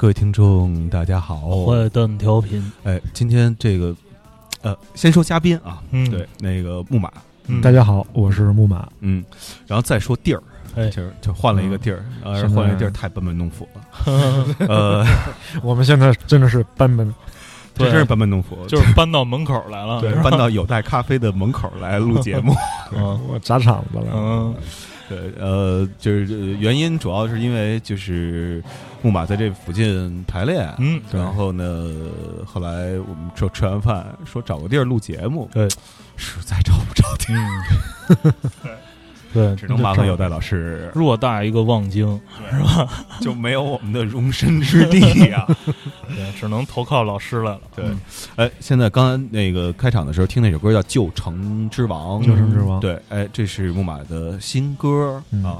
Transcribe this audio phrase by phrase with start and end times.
[0.00, 1.66] 各位听众，大家好。
[1.66, 3.94] 坏蛋调频，哎，今天这个，
[4.62, 6.10] 呃，先说嘉宾啊，嗯。
[6.10, 7.12] 对，那个木马，
[7.48, 7.60] 嗯。
[7.60, 8.88] 大家好，我是木马。
[9.00, 9.22] 嗯，
[9.66, 10.42] 然后再说地儿，
[10.74, 10.88] 哎。
[10.88, 15.06] 就是就换了一个地儿，呃，换了一个地儿太班门弄斧了，呃，
[15.62, 17.14] 我们现在真的是班门，
[17.74, 17.88] 对。
[17.88, 22.54] 这真是班门弄斧，就是搬到门口来了，对，搬到有带咖啡的门口来录节目。
[22.96, 24.06] 嗯 我砸场子了。
[24.14, 24.54] 嗯。
[25.10, 28.62] 对，呃，就是呃原因主要是因为就是
[29.02, 31.64] 木马在这附近排练，嗯，然后呢，
[32.44, 35.68] 后来我们说吃完饭说找个地儿录节目，对，
[36.16, 38.34] 实在找不着地儿，
[38.64, 38.76] 嗯，
[39.32, 42.88] 对，只能麻烦有代老师，偌大一个望京，是吧？
[43.20, 44.98] 就没有我们的容身之地
[45.30, 45.46] 呀、
[46.14, 47.60] 对，只能投靠老师来了。
[47.74, 47.84] 对。
[47.86, 48.00] 嗯。
[48.36, 52.80] 哎，现在刚才那个开场的时候听那首歌叫《旧城之王》，旧城之王。
[52.80, 55.44] 对，哎，这是木马的新歌嗯。
[55.44, 55.58] 啊，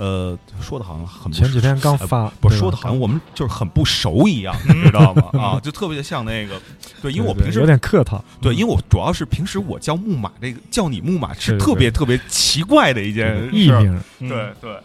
[0.00, 5.24] 呃，说的好像很不前几天刚呃发，不是说的好像我们就是很不熟一样， 你知道吗？
[5.38, 6.58] 啊，就特别像那个，
[7.02, 8.24] 对，因为我平时对对有点客套。
[8.40, 13.82] 对，因为我主要是平时我叫木马，这个叫你木马是特别特别奇怪的一件艺事儿。
[13.82, 14.28] 名，嗯。
[14.30, 14.80] 对对，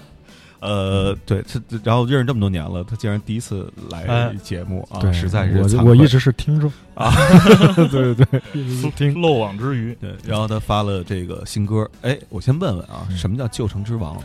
[0.59, 4.36] 呃，对，他然后认识这么多年了，他竟然第一次来哎。
[4.43, 6.69] 节目啊，对，实在是我我一直是听众。
[6.93, 7.13] 啊，
[7.89, 9.21] 对对对，一直是听。
[9.21, 13.17] 漏网之鱼，对，然后他发了这个新歌，哎，我先问问啊，嗯。
[13.17, 14.21] 什么叫旧城之王？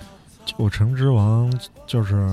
[0.59, 1.53] 旧城之王
[1.87, 2.27] 就是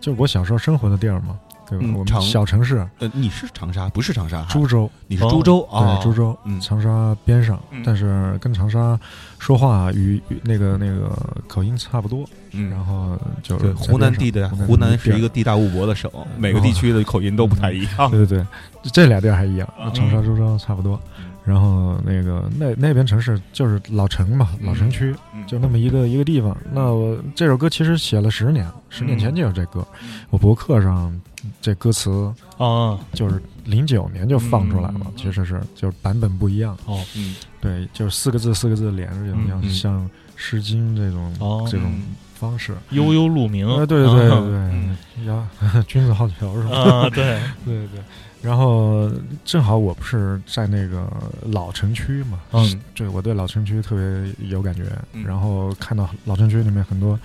[0.00, 1.84] 就是我小时候生活的地儿嘛，对吧？
[1.96, 4.42] 我们小城市呃，你是长沙，不是长沙？
[4.44, 5.96] 株洲，你是株洲啊？
[5.96, 8.98] 对，株洲嗯，长沙边上嗯，但是跟长沙
[9.38, 11.10] 说话语语那个那个
[11.46, 18.10] 口音差不多，嗯，然后就是对，在湖南边上地的湖南是一个地大物博的省，每个地区的口音都不太一样。
[18.10, 18.46] 对对对，
[18.92, 21.00] 这俩地儿还一样啊，长沙、株洲差不多。
[21.46, 26.56] 然后那个那那边城市就是老城嘛，老城区，嗯就那么一个一个地方。
[26.72, 29.86] 那我这首歌其实写了十年，十年前就有这歌，
[30.30, 31.18] 我博客上
[31.62, 32.10] 这歌词
[32.58, 36.76] 啊，就是零九年就放出来了嗯，其实是就是版本不一样。
[36.86, 37.00] 哦。
[37.14, 37.36] 嗯。
[37.60, 40.04] 对，就是四个字四个字连着，像嗯像
[40.36, 41.92] 《诗经》这种哦，这种
[42.34, 42.74] 方式。
[42.90, 44.96] 悠悠鹿鸣，啊，对对对嗯。
[45.16, 45.48] 对，呀，
[45.88, 46.76] 君子好逑是吧？
[46.78, 48.00] 啊，对，对 对，
[48.46, 49.10] 然后
[49.44, 51.12] 正好我不是在那个
[51.46, 54.84] 老城区嘛，嗯，对我对老城区特别有感觉，
[55.14, 55.24] 嗯。
[55.24, 57.18] 然后看到老城区里面很多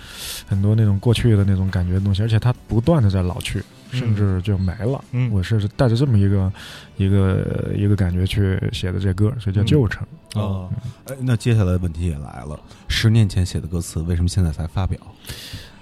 [0.48, 4.00] 很多那种过去的那种感觉的东西，而且它不断的在老去，嗯。
[4.00, 5.04] 甚至就没了。
[5.12, 5.30] 嗯。
[5.32, 6.52] 我是带着这么一个
[6.98, 10.04] 一个一个感觉去写的这歌，所以叫嗯旧城。
[10.34, 10.70] 哦，
[11.06, 15.00] 哎，那接下来问题也来了，十年前写的歌词，为什么现在才发表？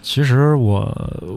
[0.01, 0.89] 其实我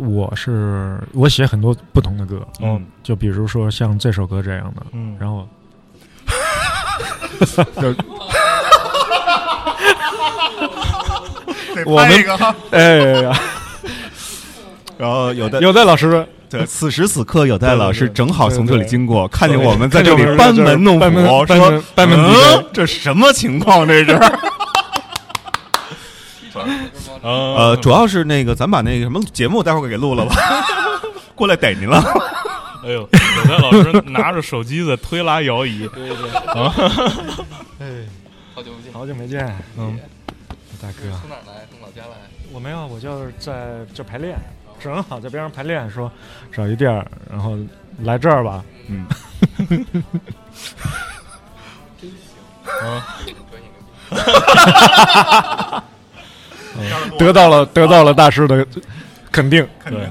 [0.07, 2.87] 我是我写很多不同的歌，哦嗯。
[3.03, 5.47] 就比如说像这首歌这样的，嗯，然后
[11.87, 12.37] 我们一个。
[12.37, 13.33] 哈， 哎呀，
[14.97, 21.13] 然后有的有的老师对，此时此刻有戴老师正好从这里经过，看见对我们在这里班门弄斧，班
[21.59, 21.71] 说
[22.07, 23.89] 门这什么情况？
[23.89, 24.21] 这是？
[27.23, 30.35] 呃，呃主要是那个，咱把那个什么节目待会儿给录了吧，
[31.35, 31.99] 过来逮您了。
[32.85, 36.75] 哎呦，有的老师拿着手机在推拉摇椅，对对啊
[37.79, 38.05] 哎，
[38.55, 39.47] 好久不见，好久没见，
[39.79, 39.97] 嗯，
[40.81, 41.65] 大哥，从哪儿来？
[41.71, 42.17] 从老家来？
[42.53, 44.37] 我没有，我就是在这排练，
[44.81, 46.11] 正好在边上排练，说
[46.53, 47.57] 找一地儿，然后
[48.01, 48.65] 来这儿吧。
[48.89, 49.07] 嗯，
[52.01, 52.11] 真行
[52.91, 53.07] 啊，
[57.19, 58.67] 得到了得到了大师的
[59.31, 60.09] 肯定，对，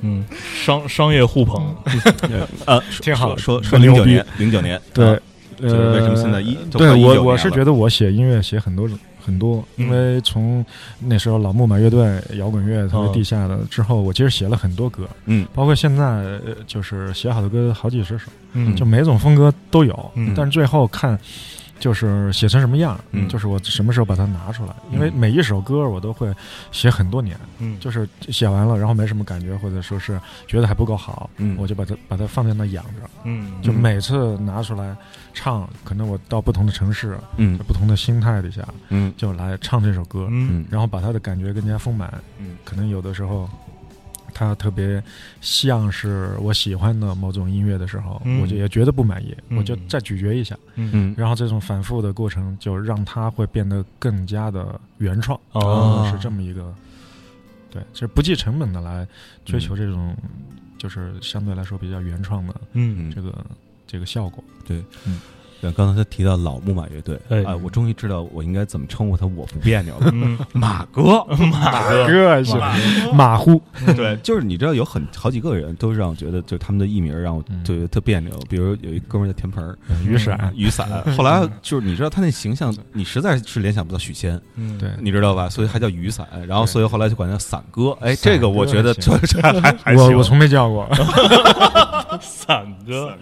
[0.00, 0.24] 嗯，
[0.56, 1.74] 商商业互捧，
[2.66, 3.36] 呃，挺好。
[3.36, 3.98] 说说牛逼。
[4.00, 5.06] 零九年，零九年，对
[5.60, 10.64] 呃，为什么现在一呃都快19对我我是觉得我写音乐写很多种很多，嗯因为从
[10.98, 15.46] 那时候老木马乐队摇滚乐特别哦地下的之后，我其实写了很多歌，嗯。
[15.54, 20.34] 包括现在呃就是写好的歌好几十首，嗯，就每种风格都有，嗯。
[20.36, 21.16] 但是最后看
[21.84, 23.28] 就是写成什么样，嗯。
[23.28, 25.18] 就是我什么时候把它拿出来，因为嗯。
[25.18, 26.32] 每一首歌我都会
[26.72, 31.54] 写很多年，嗯，就是写完了然后没什么感觉，或者说是觉得还不够好，嗯。
[31.58, 34.96] 我就把它把它放在那养着，嗯，就每次拿出来
[35.34, 37.58] 唱，可能我到不同的城市，嗯。
[37.58, 39.12] 不同的心态底下，嗯。
[39.14, 40.66] 就来唱这首歌，嗯嗯。
[40.70, 42.14] 然后把它的感觉更加丰满。
[42.38, 42.56] 嗯。
[42.64, 43.46] 可能有的时候，
[44.34, 45.02] 它特别
[45.40, 48.42] 像是我喜欢的某种音乐的时候，嗯。
[48.42, 49.56] 我就也觉得不满意，嗯。
[49.56, 50.90] 我就再咀嚼一下，嗯。
[50.92, 51.14] 嗯。
[51.16, 55.38] 然后这种反复的过程就让它会变得更加的原创。
[55.52, 56.10] 哦。
[56.12, 56.74] 是这么一个。
[57.70, 59.06] 对，就是不计成本的来
[59.44, 60.16] 追求这种，
[60.76, 63.10] 就是相对来说比较原创的嗯。
[63.14, 63.46] 这个
[63.86, 64.42] 这个效果。
[64.66, 64.82] 对，
[65.72, 70.10] 刚才他提到老木马乐队，哎啊，我终于知道我应该怎么称呼他，我不别扭了。
[70.12, 72.58] 嗯，马哥，马哥，个性
[73.12, 73.60] 马虎，
[73.96, 78.32] 对，就是你知道有很好几个人都让我觉得，就他们的艺名让我觉得特别扭。
[78.48, 80.88] 比如有一哥们叫田盆儿，雨伞，雨伞。
[81.16, 85.48] 后来就是你知道他那形象，你实在是联想不到许仙，嗯对，你知道吧？
[85.48, 86.26] 所以还叫雨伞。
[86.46, 87.90] 然后所以后来就管他叫伞哥。
[88.00, 90.88] 哎，这个我觉得哥这这还还行我我从没叫过。
[92.22, 93.16] 伞哥，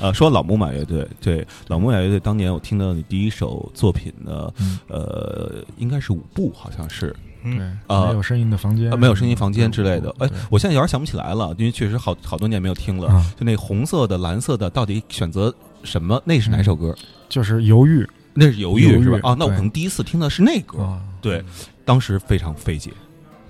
[0.00, 10.14] 呃，说老木马乐队，对老木马乐队，当年我听到你第一首作品呢，嗯呃，应该是舞步，好像是对，呃没有声音的房间呃，，没有声音房间之类的。
[10.18, 13.08] 哎，我现在有点想不起来了，因为确实好好多年没有听了。
[13.08, 15.54] 啊，就那红色的、蓝色的，到底选择
[15.84, 16.20] 什么？
[16.24, 16.94] 那是哪首歌？
[17.28, 19.30] 就是犹豫那是犹豫犹豫是吧？
[19.30, 20.82] 啊，那我可能第一次听的是那歌。
[20.82, 21.42] 啊，对，
[21.84, 22.90] 当时非常费解。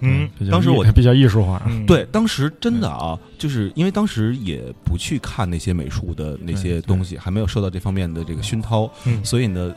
[0.00, 9.74] 嗯当时我艺比较艺术化，嗯，对，当时真的啊，就是因为当时也不去看那些美术的那些东西，还没有受到这方面的这个熏陶，嗯所以呢，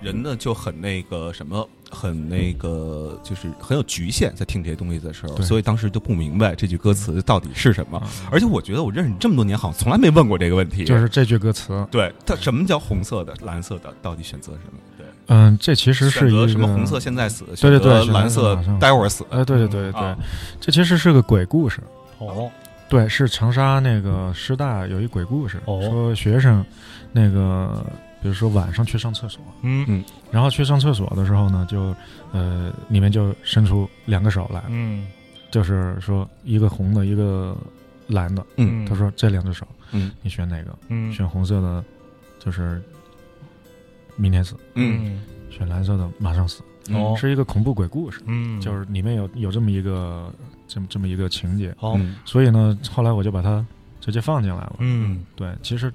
[0.00, 7.98] 人呢就很那个什么，很那个，就是很有局限，在听这些东西的时候，对所以当时就不明白这句歌词到底是什么。
[7.98, 10.84] 啊而且我觉得我认识你这么多年，好像从来没问过这个问题。
[10.84, 14.78] 就是这句歌词，对它什么叫红色的、蓝色的，到底选择什么？
[15.30, 19.24] 对，嗯，这其实是一个什么红色现在死，对对对选蓝色待会儿死。
[19.30, 20.16] 哎，对对对对啊，
[20.60, 21.80] 这其实是个鬼故事。
[22.18, 22.50] 哦，
[22.88, 26.64] 对，是长沙那个师大有一鬼故事，哦说学生
[27.12, 27.84] 那个，
[28.20, 31.94] 比如说晚上去上厕所，嗯然后去上厕所的时候呢，就
[32.32, 35.06] 呃里面就伸出两个手来，嗯
[35.50, 37.56] 就是说一个红的，一个
[38.08, 38.44] 蓝的。
[38.56, 40.76] 嗯他说这两只手，嗯你选哪个？
[40.88, 41.82] 嗯选红色的，
[42.38, 42.82] 就是
[44.20, 45.20] 明天死；嗯。
[45.50, 46.62] 选蓝色的，马上死。
[46.92, 47.14] 哦。
[47.18, 50.32] 是一个恐怖鬼故事，嗯，就是里面有有这么一个
[50.68, 51.74] 这么这么一个情节。
[51.80, 52.14] 哦，嗯。
[52.24, 53.64] 所以呢，后来我就把它
[54.00, 54.76] 直接放进来了。
[54.78, 55.24] 嗯。
[55.34, 55.92] 对，其实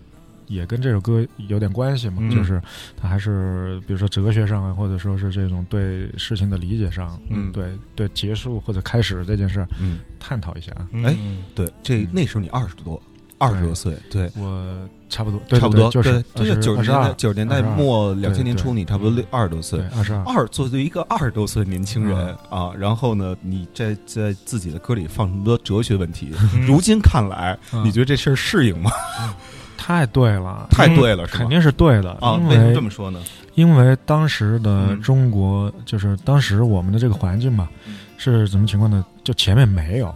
[0.47, 2.29] 也跟这首歌有点关系嘛，嗯。
[2.29, 2.61] 就是
[2.97, 7.51] 它还是比如说哲学上啊，或者说是这种对事情的理解上，嗯。
[7.51, 10.71] 对对结束或者开始这件事儿嗯，探讨一下。
[10.91, 11.43] 哎嗯。
[11.55, 13.01] 对，这那时候你二十多，
[13.37, 14.29] 二十多岁，对。
[14.35, 26.65] 我差不多，对差不多，就是就是九十年代九十年代末22两千年初，你差不多六二十多岁对，二十二，二作为一个二十多岁的年轻人啊，然后呢，你在在自己的歌里放这么多哲学问题， 嗯。
[26.65, 27.85] 如今看来，嗯。
[27.85, 28.91] 你觉得这事儿适应吗？
[29.77, 31.37] 太对了，太对了，是？
[31.37, 33.21] 肯定是对的啊，因为什么这么说呢？
[33.53, 35.01] 因为当时的嗯。
[35.01, 39.05] 中国就是当时我们的这个环境嘛嗯，是怎么情况呢？
[39.23, 40.13] 就前面没有，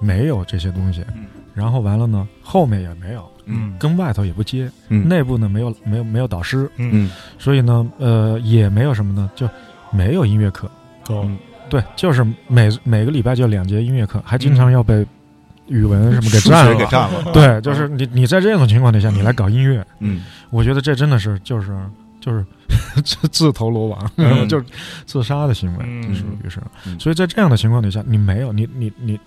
[0.00, 1.04] 没有这些东西。
[1.16, 1.24] 嗯，
[1.54, 3.74] 然后完了呢，后面也没有，嗯。
[3.78, 5.08] 跟外头也不接，嗯。
[5.08, 6.90] 内部呢没有没有没有导师，嗯。
[6.92, 7.10] 嗯。
[7.38, 9.48] 所以呢，呃，也没有什么呢，就
[9.90, 10.70] 没有音乐课。
[11.08, 11.22] 哦。
[11.24, 11.38] 嗯。
[11.70, 15.06] 对，就是每每个礼拜就两节音乐课，还经常要被
[15.66, 17.30] 语文什么给数学 给占了。
[17.32, 20.22] 对，就是你你在这种情况底下，你来搞音乐，嗯。
[20.48, 21.76] 我觉得这真的是就是
[22.20, 22.42] 就是
[23.04, 24.48] 自自投罗网，嗯。
[24.48, 24.64] 就是
[25.04, 26.14] 自杀的行为，嗯。
[26.14, 26.58] 属于是。
[26.86, 26.98] 嗯。
[26.98, 29.20] 所以在这样的情况底下，你没有你你你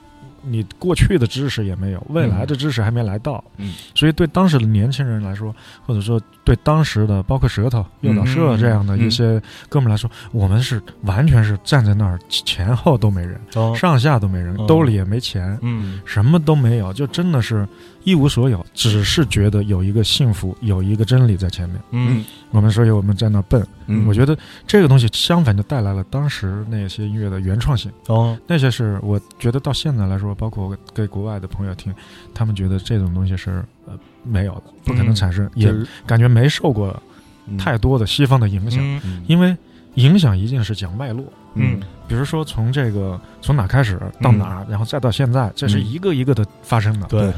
[0.43, 5.55] 你过去的知识也没有，未来的知识还没来到，嗯，所以对当时的年轻人来说，
[5.85, 13.73] 或者说对当时的包括舌头、诱导社这样的一些哥们来说，我们是完全是站在那儿，前后都没人，哦。
[13.75, 14.65] 上下都没人，哦。
[14.67, 16.01] 兜里也没钱，嗯。
[16.05, 17.67] 什么都没有，就真的是
[18.03, 21.81] 一无所有，只是觉得有一个幸福，有一个真理在前面。
[21.91, 27.91] 嗯我们所以我们在那儿笨，嗯，我觉得这个东西相反就带来了当时那些音乐的原创性。
[28.07, 28.37] 哦。
[28.45, 31.93] 那些是我觉得到现在来说，包括我给国外的朋友听，
[32.33, 33.93] 他们觉得这种东西是呃
[34.23, 35.73] 没有的，不可能产生，也
[36.05, 37.01] 感觉没受过
[37.47, 38.83] 嗯太多的西方的影响，
[39.27, 39.55] 因为
[39.95, 41.25] 影响一定是讲脉络。
[41.55, 41.79] 嗯。
[42.07, 45.85] 比如说从这个从哪开始到哪，然后再到现在，这是嗯。
[45.85, 47.07] 一个一个的发生的。
[47.07, 47.31] 对，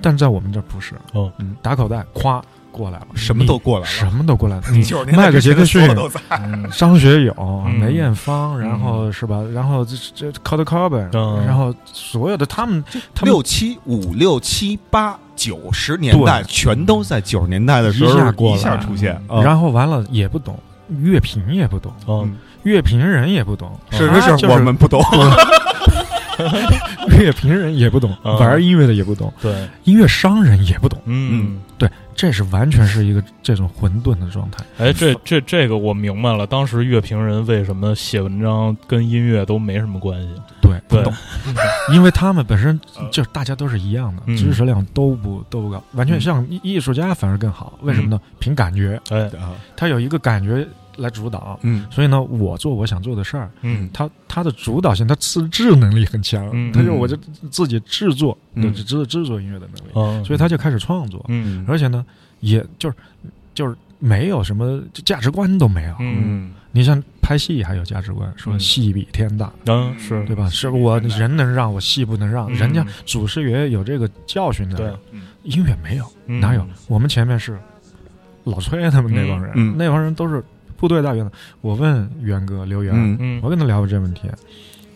[0.00, 1.32] 但在我们这儿不是，哦。
[1.38, 1.56] 嗯。
[1.60, 3.90] 打口袋咵过来了，什么都过来了。
[3.90, 4.62] 什么都过来了。
[4.72, 7.70] 你九十年代迈克杰克逊都在，嗯张学友、嗯。
[7.78, 9.42] 梅艳芳，然后是吧？
[9.52, 11.44] 然后这这 Kurt Cobain，、嗯。
[11.46, 12.82] 然后所有的他们，
[13.14, 20.58] 他们六七五六七八九十年代全都在九十年代的时候一下出现，啊然后完了也不懂，
[20.88, 22.36] 乐评也不懂，哦嗯。
[22.62, 25.02] 乐评人也不懂，是他就是是我们不懂，
[27.18, 28.36] 乐评人也不懂，嗯。
[28.38, 34.64] 玩音乐的也不懂，对，音乐商人也不懂，嗯，对，这是完全是一个这种混沌的状态。
[34.78, 40.28] 哎，这这这个我明白了，当时乐评人为什么写文章跟音乐都没什么关系？
[40.62, 41.12] 对，不懂，
[41.92, 42.78] 因为他们本身
[43.10, 44.36] 就大家都是一样的，嗯。
[44.36, 47.78] 知识量都不都不高，完全像艺艺术家反而更好。
[47.82, 48.20] 为什么呢？
[48.38, 50.66] 凭感觉，哎，啊他有一个感觉
[51.00, 51.86] 来主导，嗯。
[51.90, 53.50] 所以呢，我做我想做的事儿。
[53.62, 53.88] 嗯。
[53.92, 56.72] 他他的主导性，他自制能力很强，嗯。
[56.72, 57.16] 他就我就
[57.50, 58.62] 自己制作，嗯。
[58.62, 61.64] 对制制作音乐的能力，嗯，所以他就开始创作，嗯。
[61.66, 62.04] 而且呢，
[62.40, 62.96] 也就是
[63.54, 65.94] 就是没有什么价值观都没有。
[65.98, 66.52] 嗯。
[66.72, 68.60] 你像拍戏还有价值观，说嗯。
[68.60, 70.24] 戏比天大，嗯是。
[70.24, 70.48] 对吧？
[70.48, 72.54] 是我人能让，我戏不能让，嗯。
[72.54, 74.92] 人家祖师爷有这个教训的，对，
[75.42, 76.40] 音乐没有，嗯。
[76.40, 76.64] 哪有？
[76.86, 77.58] 我们前面是
[78.44, 79.72] 老崔他们那帮人，嗯。
[79.72, 79.76] 嗯。
[79.76, 80.42] 那帮人都是
[80.80, 81.30] 部队大院的。
[81.60, 83.16] 我问元哥刘源，嗯。
[83.20, 83.40] 嗯。
[83.42, 84.28] 我跟他聊过这问题，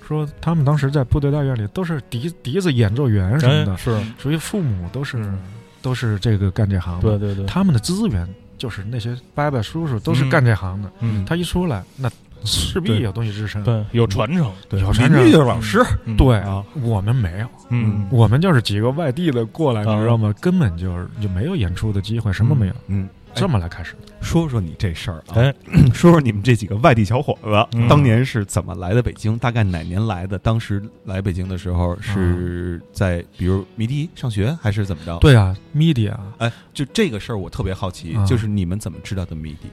[0.04, 4.00] 说他们当时在部队大院里都是笛笛子演奏员什么的哎，是。
[4.18, 5.38] 属于父母都是、嗯。
[5.82, 8.26] 都是这个干这行的，对对对，他们的资源
[8.56, 10.30] 就是那些伯伯叔叔都是嗯。
[10.30, 11.22] 干这行的，嗯。
[11.26, 12.10] 他一出来那
[12.42, 13.62] 势必有东西支撑。
[13.64, 15.18] 对有传承，对，有传承。
[15.18, 16.16] 邻居就是老师，嗯。
[16.16, 18.08] 对啊，我们没有，嗯。
[18.10, 20.32] 我们就是几个外地的过来，啊你知道吗？
[20.40, 23.94] 根本就是就没有演出的机会，什么没有，嗯，这么来开始。
[24.20, 25.54] 说说你这事儿啊，哎
[25.92, 29.36] 说说你们这几个外地小伙子嗯当年是怎么来的北京？
[29.38, 30.38] 大概哪年来的？
[30.38, 39.68] 当时来北京的时候是在比如迷笛上学还是怎么着？，对啊，media，哎，就这个事儿我特别好奇，啊就是你们怎么知道的迷笛？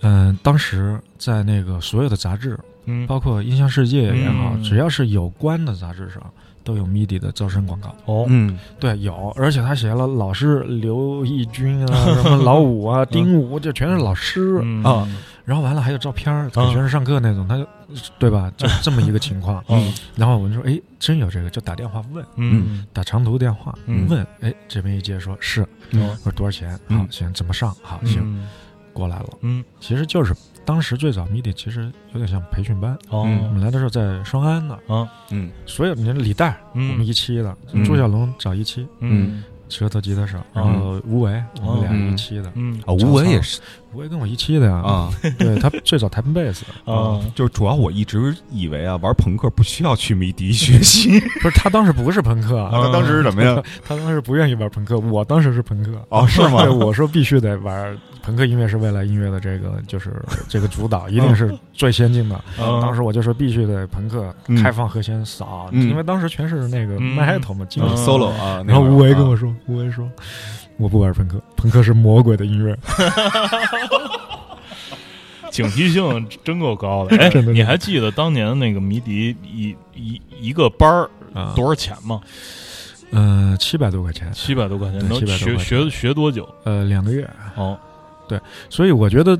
[0.00, 3.06] 嗯，当时在那个所有的杂志，嗯。
[3.06, 4.62] 包括《音像世界》也好，嗯。
[4.62, 6.22] 只要是有关的杂志上，
[6.62, 7.94] 都有 MIDI 的招生广告。
[8.06, 8.26] 哦。
[8.28, 8.58] 嗯。
[8.78, 14.60] 对，有，而且他写了老师刘义军啊，什么老五啊、 丁武，这全是老师。
[14.62, 14.82] 嗯。
[14.82, 15.08] 啊。
[15.44, 17.66] 然后完了还有照片儿，给啊学生上课那种，他就
[18.18, 18.50] 对吧？
[18.56, 19.62] 就这么一个情况。
[19.68, 19.92] 嗯。
[20.16, 22.86] 然后我就说，哎，真有这个，就打电话问，嗯。
[22.94, 24.08] 打长途电话嗯。
[24.08, 26.08] 问，哎，这边一接说是，嗯。
[26.08, 26.80] 我说多少钱？
[26.88, 27.00] 嗯。
[27.00, 27.76] 好，行，怎么上？
[27.82, 28.48] 好，行，嗯。
[28.94, 29.28] 过来了。
[29.42, 29.62] 嗯。
[29.80, 30.34] 其实就是
[30.64, 32.96] 当时最早 MIDI 其实有点像培训班。
[33.10, 33.20] 哦。
[33.20, 35.50] 我们来的时候在双安那儿，啊嗯。
[35.66, 36.90] 所有你看李诞，嗯。
[36.90, 37.84] 我们一期的，嗯。
[37.84, 39.44] 朱小龙找一期，嗯。
[39.68, 42.12] 舌头吉他手，然后吴为我们俩嗯。
[42.12, 42.80] 一期的，嗯。
[42.86, 43.60] 啊，吴为也是
[43.94, 47.20] 吴为跟我一期的呀，啊， 对他最早弹贝斯， 啊。
[47.34, 52.70] 就是主要我一直以为啊，玩朋克不需要去迷笛学习， 不是他当时不是朋克，啊。
[52.72, 53.62] 他当时是什么呀？
[53.86, 56.62] 他当时不愿意玩朋克，我当时是朋克，哦，是吗？
[56.64, 56.70] 对，？
[56.70, 60.10] 我说必须得玩朋克音乐是未来音乐的这个就是
[60.48, 62.34] 这个主导，一定是最先进的。
[62.58, 65.88] 嗯当时我就说必须得朋克嗯开放和弦扫，嗯。
[65.88, 67.16] 因为当时全是那个嗯。
[67.16, 68.06] metal 嘛，基本嗯上。
[68.06, 70.08] solo 啊，那然后吴为跟我啊说，吴为说
[70.76, 72.76] 我不玩朋克，朋克是魔鬼的音乐。
[75.50, 77.16] 警惕性真够高的。
[77.22, 82.20] 哎你还记得当年那个迷笛一一一个班儿啊多少钱吗？
[83.12, 86.48] 嗯，七百多块钱，七百多块钱，能学学学多久？
[86.64, 87.28] 呃，两个月。
[87.54, 87.78] 哦，
[88.68, 89.38] 所以我觉得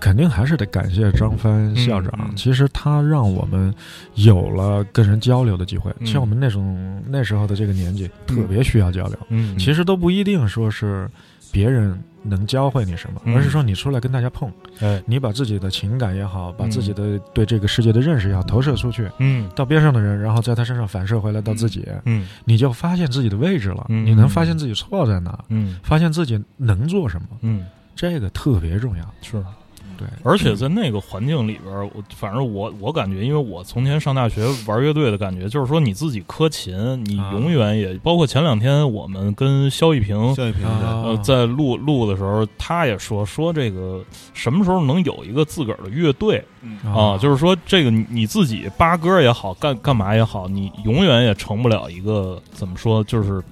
[0.00, 2.10] 肯定还是得感谢张帆校长。
[2.18, 2.26] 嗯。
[2.30, 3.74] 嗯其实他让我们
[4.14, 5.94] 有了跟人交流的机会。
[6.00, 6.06] 嗯。
[6.06, 9.18] 像我们那种那时候的这个年纪，特别需要交流。
[9.28, 9.56] 嗯。
[9.58, 11.08] 其实都不一定说是
[11.50, 19.10] 别人能教会你什么，嗯而是说你出来跟大家碰，哎，你把自己的情感也好，把自己的对这个世界的认识也好投射出去。
[19.18, 19.50] 嗯。
[19.54, 22.26] 到边上的人，然后在他身上反射回来到自己，嗯。
[22.44, 25.78] 你就发现自己的位置了，嗯你能发现自己错在哪，嗯。
[25.82, 27.66] 发现自己能做什么，嗯，
[28.10, 29.04] 这个特别重要。
[29.22, 29.44] 是。
[29.98, 46.42] 对，而且在那个环境里边儿，我反正我我感觉，因为我从前上大学玩乐队的感觉，就是说你自己磕琴，你啊永远也包括前两天我们跟肖一平肖一平啊呃在录录的时候，他也说说这个什么时候能有一个自个儿的乐队
[46.84, 47.16] 啊？
[47.18, 53.42] 就是说这个你你自己扒歌也好，干干嘛也好，你永远也成不了一个怎么说，就是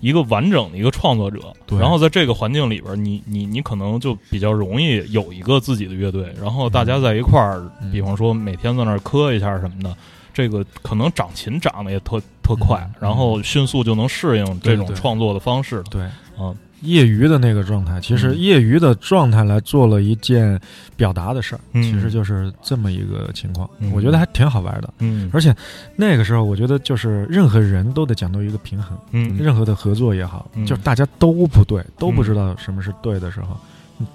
[0.00, 1.54] 一个完整的一个创作者。
[1.78, 7.92] 然后在这个环境里边，你你你可能就比较容易有一个自己的乐队，然后大家在一块儿，嗯。
[7.92, 9.96] 比方说每天在那儿磕一下什么的。
[10.32, 12.94] 这个可能长琴长得也特特快，嗯。
[13.00, 15.84] 然后迅速就能适应这种创作的方式了。
[15.90, 16.02] 对。
[16.38, 18.38] 啊，业余的那个状态，其实嗯。
[18.38, 20.58] 业余的状态来做了一件
[20.96, 21.82] 表达的事儿，嗯。
[21.82, 23.68] 其实就是这么一个情况。
[23.78, 23.90] 嗯。
[23.92, 24.92] 我觉得还挺好玩的。
[24.98, 25.30] 嗯。
[25.32, 25.54] 而且
[25.96, 29.36] 那个时候，我觉得就是任何人都得讲究一个平衡，嗯。
[29.38, 30.64] 任何的合作也好，嗯。
[30.66, 33.56] 就是大家都不对，都不知道什么是对的时候，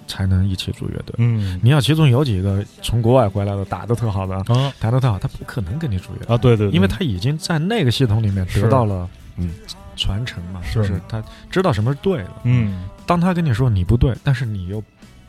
[0.07, 1.13] 才能一起组乐队。
[1.17, 1.59] 嗯。
[1.61, 4.73] 你要其中有几个从国外回来的，打得特好的，啊。
[4.79, 6.35] 打得特好，他不可能跟你组乐队。
[6.35, 6.75] 啊，对对，对。
[6.75, 8.61] 因为他已经在那个系统里面是。
[8.61, 9.07] 得到了
[9.37, 9.49] 嗯
[9.95, 10.75] 传承嘛，是。
[10.75, 12.31] 就是他知道什么是对的。
[12.43, 12.83] 嗯。
[13.05, 14.83] 当他跟你说你不对，但是你又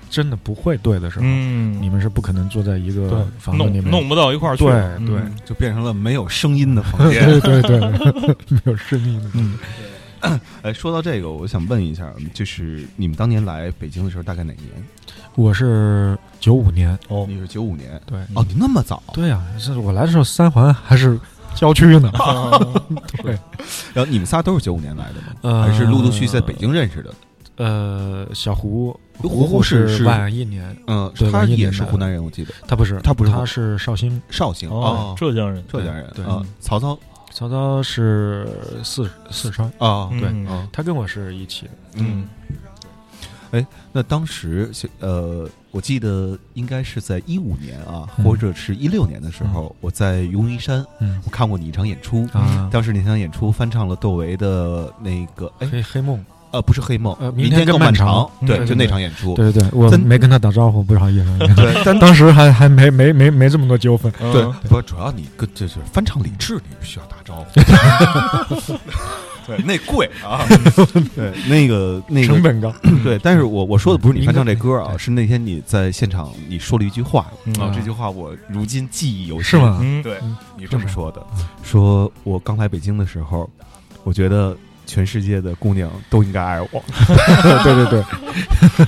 [0.09, 3.85] 真的不会对的时候，嗯，你们是不可能坐在一个房子里面。
[3.85, 5.07] 弄弄不到一块儿去，对嗯。
[5.07, 5.21] 对。
[5.45, 7.25] 就变成了没有声音的房间。
[7.41, 7.81] 对 对对，
[8.49, 9.31] 没有声音的。
[9.35, 9.59] 嗯。
[10.63, 14.65] 哎，说到这个，我想问一下，就是你们当年来北京的时候，大概哪年？
[15.35, 18.01] 我是九五年，哦，你是九五年。
[18.07, 18.19] 对。
[18.35, 19.03] 哦，你那么早。
[19.13, 21.21] 对呀、是我来的时候三环还是
[21.57, 22.13] 郊区呢。
[23.25, 23.37] 对，
[23.93, 25.27] 然后你们仨都是九五年来的吗？
[25.43, 27.13] 呃还是陆陆续续在北京认识的？
[27.57, 32.53] 呃，小胡，胡胡胡是是晚一年，嗯，他也是湖南人，我记得。
[32.69, 36.25] 他不是，他不是他是绍兴，绍兴啊，浙江人，浙江人对。
[36.25, 36.97] 啊，曹操。
[37.33, 38.49] 曹操是
[38.83, 40.31] 四四川，啊，对。
[40.73, 41.73] 他跟我是一起的。
[41.95, 42.27] 嗯。
[43.93, 52.27] 那当时，呃，我记得应该是在一五年啊，嗯或者是一六年的时候，我在云云山，嗯我看过你一场演出。
[52.33, 58.07] 啊，当时那场演出翻唱了窦唯的那个，哎，黑黑梦，呃，不是黑梦，呃明天更漫长
[58.41, 61.39] 长，对，就那场演出，对对对，我真没跟他打招呼，不好意思。
[61.55, 64.13] 对，但当时还还没没没没这么多纠纷。
[64.21, 68.75] 嗯对，不，主要你跟就是翻唱李志，你需要打招呼。
[69.47, 70.45] 对，那贵啊！
[71.15, 72.73] 对，那个那个成本高，
[73.05, 79.45] 对，但是我我说的不是你翻唱这歌啊，是那天你在现场你说了一句话嗯啊，这句话我如今记忆犹新。
[79.45, 79.79] 是吗？
[79.83, 81.25] 嗯，对嗯你这么说的，
[81.63, 83.49] 说我刚来北京的时候，
[84.03, 86.69] 我觉得全世界的姑娘都应该爱我。
[87.63, 88.03] 对 对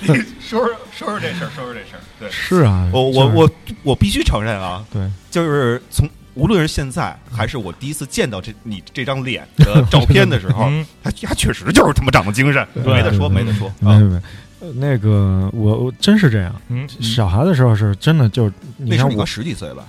[0.06, 2.00] 对， 说说说说这事儿，说说这事儿。
[2.18, 3.50] 对，是啊，我我我
[3.84, 10.86] 我必须承认啊，对，就是从无论是现在还是我第一次见到这你这张脸的照片的时候，嗯。
[11.02, 13.66] 他他确实就是他妈长得精神，没得说，没得说。
[13.80, 13.98] 啊。
[13.98, 14.22] 没没没，
[14.60, 16.54] 呃那个我我真是这样。
[16.68, 19.84] 嗯，小孩的时候是真的就，你看我那时候你刚十几岁吧，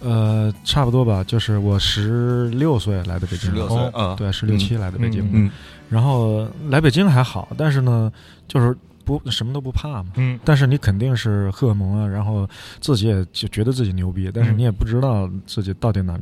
[0.00, 3.76] 呃差不多吧，就是我十六岁来的北京，十六岁
[4.16, 5.50] 对，十六七来的北京，嗯。
[5.88, 8.12] 然后来北京还好，但是呢，
[8.46, 8.76] 就是
[9.16, 10.12] 不什么都不怕嘛。
[10.16, 12.46] 嗯但是你肯定是荷尔蒙啊，然后
[12.80, 16.18] 自己也就觉得自己牛逼，但是你也不知道自己到底哪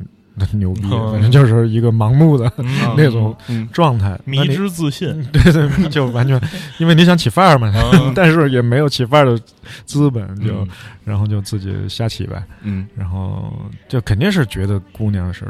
[0.53, 2.65] 牛逼，嗯反正就是一个盲目的嗯
[2.97, 3.67] 那种嗯。
[3.71, 4.17] 状态。
[4.25, 6.39] 迷之自信，嗯 对对， 就完全
[6.79, 8.11] 因为你想起范儿嘛，嗯。
[8.15, 9.39] 但是也没有起范儿的
[9.85, 10.67] 资本，就、嗯。
[11.03, 12.87] 然后就自己瞎起呗，嗯。
[12.95, 13.53] 然后
[13.87, 15.45] 就肯定是觉得姑娘是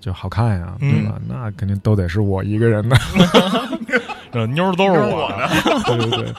[0.00, 0.92] 就好看呀，嗯。
[0.92, 1.18] 对吧？
[1.28, 2.96] 那肯定都得是我一个人的，
[4.32, 6.34] 这妞儿都是我的，对对对，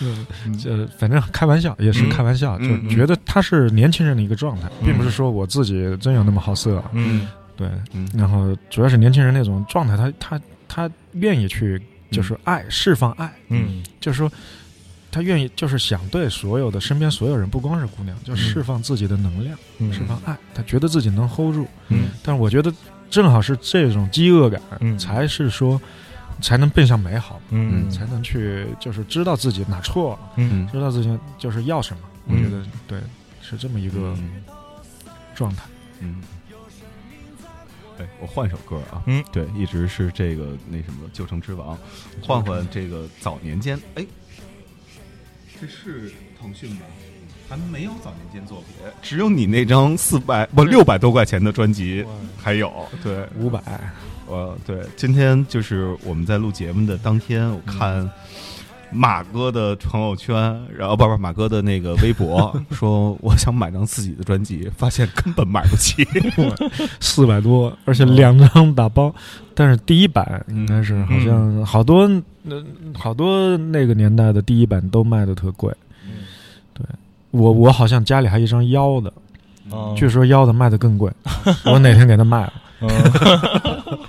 [0.00, 0.26] 嗯，
[0.58, 2.10] 这反正开玩笑也是嗯。
[2.10, 4.86] 开玩笑，嗯就觉得他是年轻人的一个状态，嗯。
[4.86, 7.26] 并不是说我自己真有那么好色，嗯。
[7.56, 8.08] 对，嗯。
[8.14, 11.80] 然后主要是年轻人那种状态，他他他愿意去
[12.10, 13.82] 就是爱释放爱，嗯。
[14.00, 14.30] 就是说，
[15.10, 19.92] 他愿意就是想对所有的身边所有人，不光是姑娘，就释放自己的能量，嗯。
[19.92, 20.36] 释放爱。
[20.54, 22.08] 他觉得自己能 hold 住，嗯。
[22.22, 22.72] 但是我觉得
[23.10, 24.98] 正好是这种饥饿感，嗯。
[24.98, 25.80] 才是说
[26.40, 27.90] 才能奔向美好，嗯。
[27.90, 30.66] 才能去就是知道自己哪错了，嗯。
[30.72, 32.02] 知道自己就是要什么。
[32.26, 32.98] 我嗯觉得对，
[33.42, 34.42] 是这么一个嗯。
[35.34, 35.64] 状态。
[36.00, 36.22] 嗯。
[37.98, 41.76] 哎，我换首歌啊，嗯，对，一直是这个那什么《旧城之王》，
[42.20, 44.06] 换换这个早年间，哎，
[45.60, 46.86] 这是腾讯吧？
[47.48, 48.68] 还没有早年间作品，
[49.02, 52.02] 只有你那张四百不六百多块钱的专辑
[52.38, 52.72] 还有。
[53.02, 53.60] 对，五百，
[54.26, 58.10] 呃，对，今天就是我们在录节目的当天，我看
[58.92, 60.34] 马哥的朋友圈，
[60.76, 66.06] 然后不不，马哥的那个微博 说我想买张自己的专辑，发现根本买不起。
[67.00, 69.14] 四百多，而且两张打包，
[69.54, 72.00] 但是第一版应该是好像好多，
[72.48, 75.72] 呃，好多那个年代的第一版都卖的特贵。
[76.74, 76.84] 对
[77.30, 79.12] 我，我好像家里还一张腰的，
[79.70, 81.10] 哦据说腰的卖的更贵，
[81.64, 82.52] 我哪天给他卖了。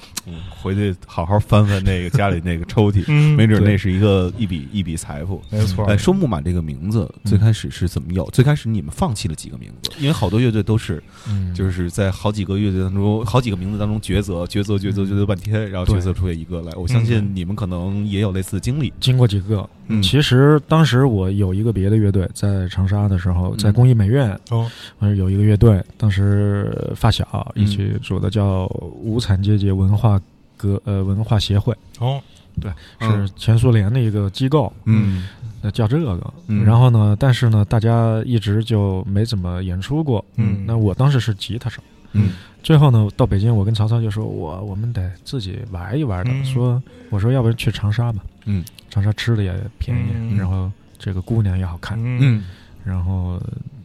[0.63, 5.41] 嗯，回去好好翻翻那个家里那个抽屉，嗯没准那是一个一笔一笔财富。
[5.49, 8.23] 没错哎，说木马这个名字最开始是怎么有？
[8.31, 9.91] 最开始你们放弃了几个名字？
[9.99, 16.71] 因为好多乐队都是，嗯，就是在好几个乐队当中，好几个名字当中抉择、抉择、抉择、抉择半天，然后抉择出来一个来。
[16.75, 18.93] 我相信你们可能也有类似的经历。
[18.99, 19.67] 经过几个。
[19.89, 24.65] 嗯其实当时我有一个别的乐队，在长沙的时候，在嗯工艺美院，哦
[25.17, 28.65] 有一个乐队，当时发小一起组的，叫
[29.01, 30.19] 无产阶级文化
[30.63, 32.21] 革呃文化协会，哦。
[32.61, 35.27] 对是前苏联的一个机构，嗯。
[35.63, 36.33] 呃叫这个。
[36.47, 36.63] 嗯。
[36.63, 40.23] 然后呢，但是呢，大家一直就没怎么演出过。
[40.35, 40.63] 嗯。
[40.67, 42.33] 那我当时是吉他手，嗯。
[42.61, 46.31] 最后呢，到北京，我跟曹操就说，我我们得自己玩一玩的。
[46.31, 46.45] 嗯。
[46.45, 48.63] 说我说要不然去长沙吧，嗯。
[48.87, 50.37] 长沙吃的也便宜，嗯。
[50.37, 52.19] 然后这个姑娘也好看，嗯。
[52.21, 52.45] 嗯。
[52.83, 53.41] 然后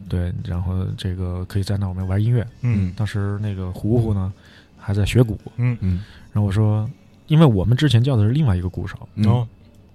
[0.07, 2.45] 对，然后这个可以在那我们玩音乐。
[2.61, 2.93] 嗯。
[2.95, 4.31] 当时那个胡胡呢
[4.77, 5.75] 还在学鼓，嗯。
[5.81, 6.89] 嗯然后我说，
[7.27, 9.25] 因为我们之前叫的是另外一个鼓手，嗯。
[9.27, 9.47] 哦。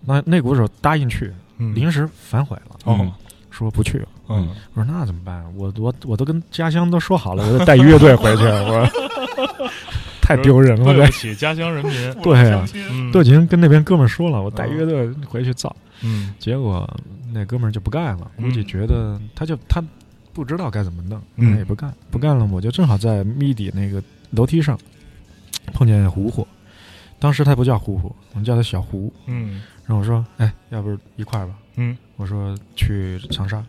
[0.07, 1.75] 那那鼓手答应去，嗯。
[1.75, 3.11] 临时反悔了，哦。
[3.51, 4.09] 说不去了。
[4.29, 4.49] 嗯。
[4.75, 5.45] 我说那怎么办？
[5.57, 8.43] 我我我都跟家乡都说好了，我得带乐队回去。
[8.67, 9.71] 我说
[10.21, 11.93] 太丢人了，对不起家乡人民，
[12.23, 13.13] 对啊，嗯。
[13.13, 15.75] 都已经跟那边哥们儿说了，我带乐队回去造。
[16.03, 16.35] 嗯。
[16.39, 16.89] 结果
[17.33, 19.83] 那哥们儿就不干了，估计嗯觉得他就他
[20.33, 21.53] 不知道该怎么弄，嗯。
[21.53, 22.45] 他也不干，不干了。
[22.53, 24.79] 我就正好在密底那个楼梯上
[25.73, 26.47] 碰见胡胡，
[27.19, 29.13] 当时他不叫呼呼，我们叫他小胡。
[29.27, 29.63] 嗯。
[29.87, 31.55] 然后我说，哎，要不一块儿吧？
[31.77, 31.97] 嗯。
[32.17, 33.65] 我说去长沙。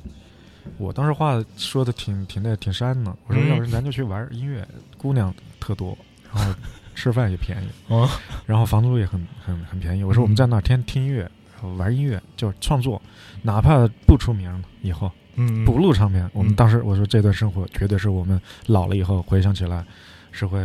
[0.77, 5.95] 我当时话说的挺挺那挺山的，我说嗯要不然咱就去玩音乐，姑娘特多，
[6.34, 6.53] 然后
[6.95, 8.10] 吃饭也便宜， 哦。
[8.45, 10.03] 然后房租也很很很便宜。
[10.03, 11.21] 我说我们在那儿天听音乐，
[11.53, 12.99] 然后玩音乐，就是创作，
[13.43, 16.55] 哪怕不出名以后嗯不录唱片，我们嗯。
[16.55, 19.86] 当时我说这段生活绝对是我们老了以后回想起来
[20.31, 20.60] 是会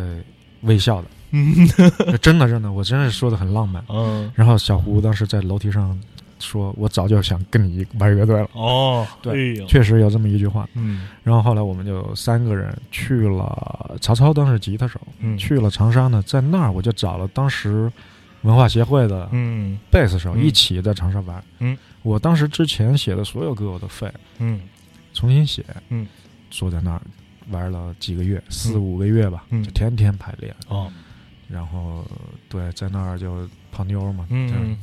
[0.62, 1.54] 微笑的，嗯
[2.20, 3.84] 真的真的，我真是说的很浪漫。
[3.88, 5.98] 嗯然后小胡当时在楼梯上
[6.38, 8.48] 说：“我早就想跟你玩乐队了。
[8.54, 10.68] 哦，对哎”确实有这么一句话。
[10.74, 17.90] 嗯然后后来我们就三个人去了，曹操当时吉他手，嗯去了长沙呢，在那儿我就找了当时
[18.42, 21.42] 文化协会的嗯贝斯手，嗯一起在长沙玩。
[21.58, 24.60] 嗯，我当时之前写的所有歌我都废了，嗯
[25.12, 25.62] 重新写。
[25.90, 26.06] 嗯，
[26.50, 27.02] 坐在那儿
[27.48, 29.62] 玩了几个月，四五个月吧，嗯。
[29.62, 30.54] 就天天排练。
[30.68, 30.92] 哦。
[31.48, 32.06] 然后
[32.48, 34.78] 对，在那儿就泡妞嘛，嗯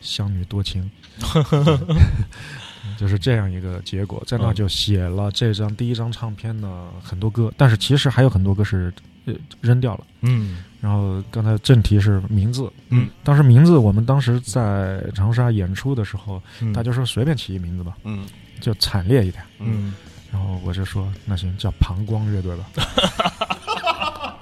[0.00, 1.78] 乡女多情，对
[2.98, 4.22] 就是这样一个结果。
[4.26, 8.92] 在那儿嗯就写了这张第一张唱片的很多歌，但是其实还有很多歌是
[9.24, 10.06] 呃扔掉了。
[10.20, 10.62] 嗯。
[10.80, 16.72] 然后刚才正题是名字，嗯，当时名字我们当时在长沙演出的时候，嗯。
[16.72, 18.26] 大家说随便起一名字吧，嗯。
[18.60, 19.42] 就惨烈一点。
[19.58, 19.92] 嗯
[20.32, 22.64] 然后我就说那行叫膀胱乐队吧。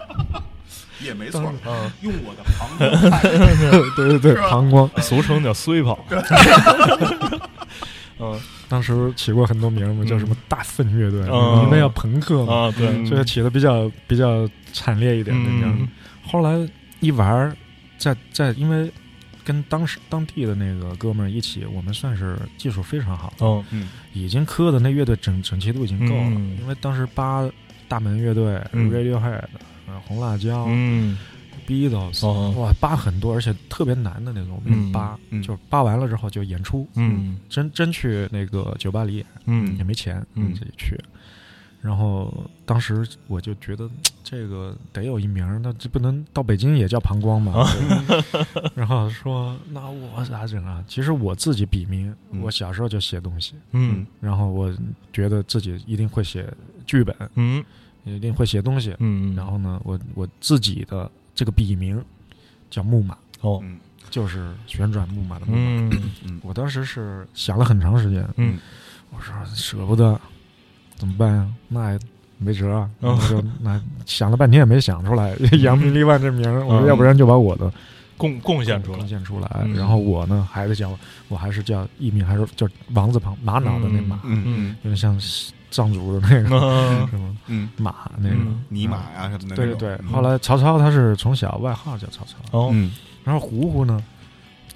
[1.03, 4.88] 也没错嗯，用我的膀胱 对对对，膀胱。
[5.03, 5.98] 俗称叫衰跑。
[8.18, 15.74] 嗯当时起过很多名嘛，叫什么大粪乐队，嗯因为要朋克嘛，啊，对，嗯所以起的比较比较惨烈一点的这样。
[15.81, 15.88] 嗯
[16.22, 16.68] 后来
[17.00, 17.57] 一玩儿，
[17.98, 18.92] 在在因为
[19.51, 23.65] 跟当时当地的那个哥们儿一起，我们算是技术非常好，哦
[24.13, 26.23] 已经磕的那乐队整整齐度已经够了。
[26.23, 26.57] 嗯。
[26.61, 27.51] 因为当时八
[27.89, 28.89] 大门乐队、嗯。
[28.89, 29.43] Radiohead、
[29.89, 31.19] 呃红辣椒、嗯。
[31.67, 32.55] Beatles，、哦。
[32.57, 35.43] 哇，扒很多，而且特别难的那种，嗯扒、嗯。
[35.43, 37.37] 就是扒完了之后就演出，嗯。
[37.49, 39.27] 真真去那个酒吧里演。
[39.47, 39.77] 嗯。
[39.79, 40.55] 也没钱，嗯。
[40.55, 40.97] 自己去。
[41.81, 42.33] 然后
[42.66, 43.88] 当时我就觉得
[44.23, 47.66] 这个得有一名儿，那这不能到北京也叫膀胱吧？
[48.77, 50.85] 然后说那我咋整啊？
[50.87, 54.71] 其实我自己笔名，嗯我小时候就写东西，嗯然后我
[55.12, 56.53] 觉得自己一定会写
[56.87, 57.64] 剧本，嗯
[58.05, 58.95] 一定会写东西。
[58.99, 62.03] 嗯，然后呢，我我自己的这个笔名
[62.71, 63.79] 叫木马，哦嗯
[64.11, 65.61] 就是旋转木马的木马。
[65.97, 68.59] 嗯嗯我当时是想了很长时间，嗯
[69.11, 70.21] 我说舍不得，
[71.01, 71.49] 怎么办呀？
[71.69, 71.99] 那也
[72.39, 72.89] 没辙啊，
[73.29, 76.89] 就那想了半天也没想出来 扬名立万这名儿，我说嗯。
[76.89, 77.73] 要不然就把我的
[78.17, 78.99] 贡贡献出来。
[78.99, 79.75] 贡，献出来，嗯。
[79.75, 80.97] 然后我呢还是叫
[81.29, 85.19] 我还是叫艺名，还是叫王字旁玛瑙的那马，嗯嗯有点像
[85.71, 87.09] 藏族的那个嗯。
[87.09, 88.35] 什么嗯，马那个。
[88.37, 88.63] 嗯。
[88.69, 90.09] 尼玛呀什么的对对对，嗯。
[90.13, 92.71] 后来曹操他是从小外号叫曹操，哦。
[92.73, 92.93] 嗯。
[93.25, 94.03] 然后胡胡呢，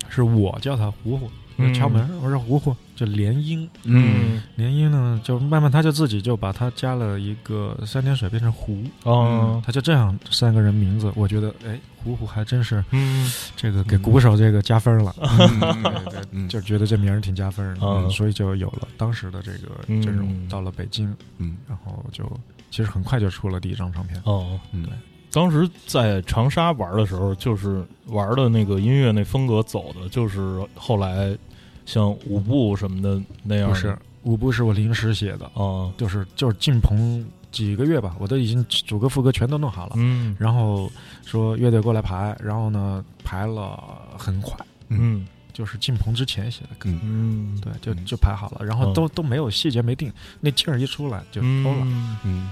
[0.08, 4.42] 是我叫他胡胡，就敲门，我说胡胡，就联姻，嗯。
[4.56, 9.62] 联姻呢，就慢慢他就自己就把他加了一个三点水变成胡，哦。
[9.64, 15.82] 他就这样三个人名字，我觉得哎，胡胡还真是嗯这个给鼓手这个加分了，嗯。
[15.82, 19.70] 对对，嗯 就觉得这名儿挺加分的，嗯所以就有了当时的这个
[20.02, 20.28] 阵容。
[20.28, 21.56] 嗯到了北京，嗯。
[21.68, 22.24] 然后就
[22.70, 24.20] 其实很快就出了第一张唱片。
[24.24, 24.82] 哦，嗯。
[24.82, 24.92] 对
[25.34, 31.36] 当时在长沙玩的时候，就是玩的那个音乐那风格走的，就是后来
[31.84, 33.68] 像舞步什么的那样。
[33.68, 39.92] 不是舞步是我临时写的，哦，就是就是进棚几个月吧，我都已经主歌副歌全都弄好了。
[39.96, 40.34] 嗯。
[40.38, 40.90] 然后
[41.26, 43.82] 说乐队过来排，然后呢排了
[44.16, 44.56] 很快，
[44.88, 45.26] 嗯。
[45.52, 47.54] 就是进棚之前写的歌，嗯。
[47.54, 48.04] 嗯，对，就嗯。
[48.04, 48.94] 就排好了，然后嗯。
[48.94, 51.86] 都、都没有细节没定，那劲儿一出来就嗯欧了。
[52.24, 52.48] 嗯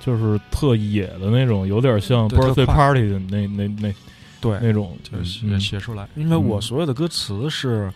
[0.00, 3.94] 就是特野的那种，有点像 birthday party 的那那那
[4.40, 7.92] 对，那种，就写、嗯写出来，因为我所有的歌词是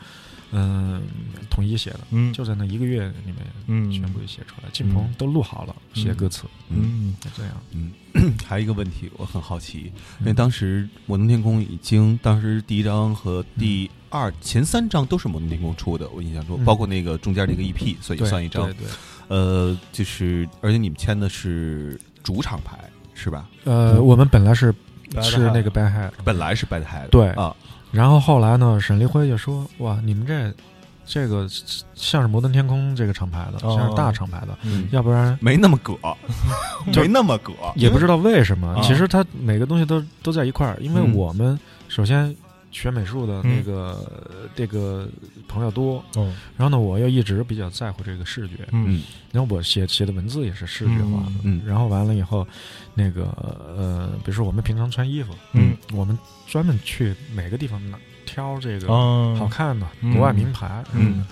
[0.55, 1.01] 嗯、
[1.49, 2.31] 统一写的，嗯。
[2.33, 3.37] 就在那一个月里面
[3.69, 3.91] 嗯。
[3.91, 7.15] 全部写出来，进棚都录好了，写歌词，嗯。
[7.21, 7.53] 就这样。
[7.73, 7.93] 嗯，
[8.47, 16.65] 还有一个问题我很好奇，因为当时摩登天空已经当时第一张和第二、前三张都是摩登天空出的，我印象中，嗯。
[16.65, 18.65] 包括那个中间那个 EP，所以算一张。
[18.67, 18.75] 对。
[18.75, 18.87] 对，
[19.29, 22.79] 呃，就是而且你们签的是主场牌
[23.15, 23.49] 是吧？
[23.65, 24.75] 呃，我们本来是
[25.23, 27.55] 是那个 Bad Head，本来是 Bad Head，对啊，
[27.91, 30.53] 然后后来呢，沈立辉就说：“哇，你们这
[31.05, 31.47] 这个
[31.95, 34.87] 像是摩登天空这个厂牌的，哦像是大厂牌的，嗯。
[34.91, 35.95] 要不然没那么葛，
[36.95, 38.69] 没那么葛，也不知道为什么。
[38.69, 41.15] 啊其实它每个东西都都在一块儿，因为嗯。
[41.15, 42.35] 我们首先
[42.73, 44.11] 学美术的那个、
[44.57, 45.07] 这个
[45.47, 51.63] 朋友多，嗯然后呢，我又一直比较在乎这个视觉，嗯然后我写写的文字也是视觉化的，嗯嗯。
[51.67, 52.47] 然后完了以后，
[52.95, 53.25] 那个
[53.77, 55.77] 呃，比如说我们平常穿衣服，嗯。
[55.93, 61.27] 我们专门去每个地方拿挑这个啊好看的、嗯国外名牌，嗯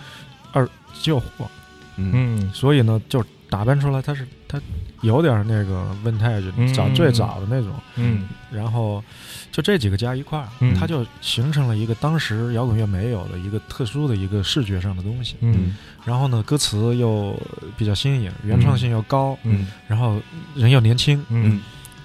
[0.53, 0.69] 二
[1.03, 1.51] 旧货，
[1.97, 2.13] 嗯。
[2.15, 2.53] 嗯。
[2.53, 4.61] 所以呢，就打扮出来它是它
[5.03, 6.73] 有点那个 vintage 嗯。
[6.75, 8.29] 早最早的那种，嗯。
[8.51, 9.03] 然后
[9.51, 10.75] 就这几个加一块儿，嗯。
[10.75, 15.37] 它就形成了一个当时摇滚乐没有的一个特殊的一个视觉上的东西。
[15.41, 15.77] 嗯。
[16.05, 17.35] 然后呢，歌词又
[17.77, 19.67] 比较新颖，原创性又高，嗯。
[19.87, 20.21] 然后
[20.55, 21.61] 人又年轻，嗯。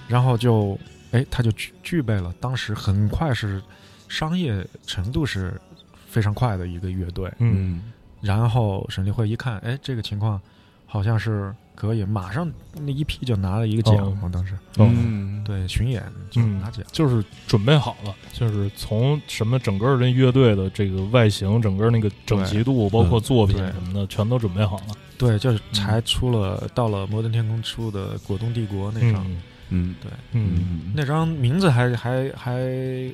[0.07, 0.79] 然后就
[1.11, 3.61] 哎，他就具具备了当时很快是
[4.07, 5.59] 商业程度是
[6.07, 7.31] 非常快的一个乐队。
[7.39, 7.91] 嗯。
[8.21, 10.39] 然后沈立会一看，哎，这个情况
[10.85, 14.57] 好像是可以，马上那一批就拿了一个奖当时。
[14.77, 16.83] 嗯，对巡演就嗯拿奖。
[16.91, 24.95] 就是准备好了，就是从什么整个这乐队的这个外形，整个那个整齐度，包括作品什么的，全都准备好了。
[25.17, 32.53] 对，就是才出了，到了摩登天空出的《果冻帝国》那张，嗯嗯对，嗯嗯那张名字还还还，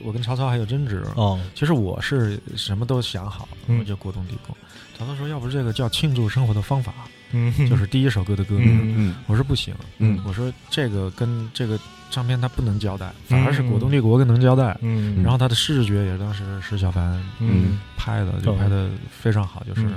[0.04, 1.04] 我跟曹操还有争执。
[1.16, 1.40] 哦。
[1.56, 4.56] 其实我是什么都想好我就果冻帝国。
[4.98, 6.94] 曹操说，要不是这个叫庆祝生活的方法，
[7.32, 8.68] 嗯，就是第一首歌的歌名。
[8.68, 8.94] 嗯。
[8.98, 10.22] 嗯我说不行，嗯。
[10.26, 14.78] 我说这个跟这个唱片它不能交代，反而是果冻帝国更能交代。
[14.82, 17.80] 嗯，然后他的视觉也是当时石小凡嗯。
[17.98, 19.94] 拍的，就哦拍的非常好，就是嗯。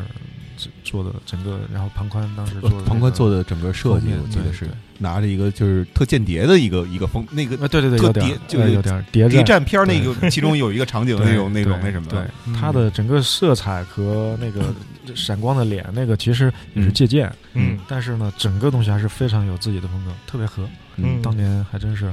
[0.85, 9.65] 做的整个，然后庞宽当时做的、庞宽做，的整个设计我记得是拿着一个就是特间谍的一个一个风那个啊，对对对，特有点谍就是呃有点谍谍战。
[9.65, 14.75] 片那个其中有一个场景 那种那种那什么对嗯它的整个色彩和那个
[15.15, 20.69] 闪光的脸，那个其实也是嗯借鉴，嗯但是呢，整个东西还是非常有自己的风格，特别合。
[20.97, 22.13] 嗯当年还真是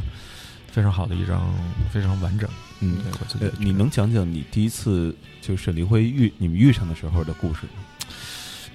[0.71, 1.53] 非常好的一张，
[1.93, 2.49] 非常完整。
[2.79, 7.83] 嗯对我自己呃，你能讲讲你第一次就沈黎辉遇你们遇上的时候的故事吗？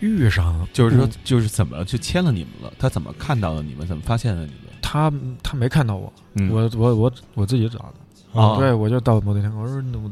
[0.00, 2.72] 遇上就是说嗯，就是怎么去签了你们了？
[2.78, 3.86] 他怎么看到了你们？
[3.86, 4.72] 怎么发现了你们？
[4.82, 7.94] 他他没看到我，嗯我我我我自己找的。
[8.40, 10.10] 啊对，我就到摩天天空，我说那我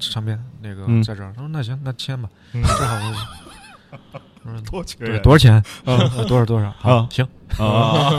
[0.00, 3.14] 唱片那个嗯在这儿，他说那行，那签吧，嗯正好我。
[4.44, 5.62] 我说多缺对，多少钱？
[5.84, 6.70] 呃多少多少？
[6.78, 7.26] 好啊，行，
[7.58, 8.12] 啊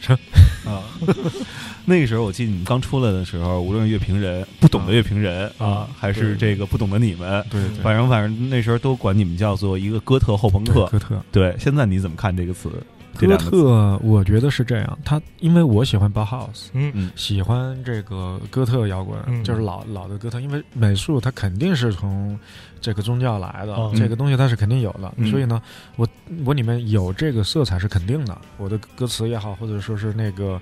[0.00, 0.16] 成
[0.64, 0.82] 啊！
[1.90, 10.86] 那个时候我记得你们刚出来的时候，无论乐评人不懂的乐评人啊，还是这个不懂的你们，对对反正反正那时候都管你们叫做一个哥特后朋克。
[10.86, 11.20] 哥特。
[11.32, 12.70] 对，现在你怎么看这个词？
[13.18, 22.38] 哥特，我觉得是这样，他因为我喜欢 Bauhaus，嗯嗯喜欢这个哥特摇滚，嗯就是老老的哥特，因为美术它肯定是从
[22.80, 25.60] 这个宗教来的，嗯这个东西它是肯定有的，嗯所以呢，
[25.96, 26.08] 我
[26.46, 30.58] 我里面有这个色彩是肯定的，我的歌词也好，或者说是那个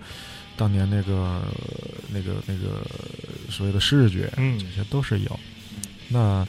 [0.59, 1.41] 当年那个
[2.13, 2.85] 那个那个
[3.49, 4.59] 所谓的视觉，嗯。
[4.59, 5.41] 这些都是有。
[6.09, 6.47] 那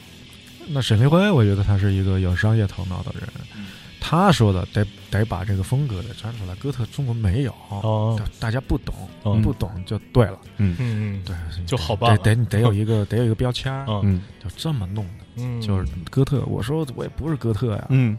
[0.68, 3.22] 那沈飞辉，我觉得他是一个有商业头脑的人，
[3.56, 3.66] 嗯。
[4.00, 8.20] 他说的得得把这个风格得传出来，哥特中国没有，哦。
[8.40, 9.38] 大家不懂，哦。
[9.42, 10.38] 不懂就对了。
[10.56, 10.74] 嗯。
[10.78, 11.22] 嗯嗯。
[11.24, 14.22] 对，就好办得得得有一个 得有一个标签，嗯嗯。
[14.42, 16.42] 就这么弄的，嗯，就是哥特。
[16.46, 18.16] 我说我也不是哥特呀，嗯，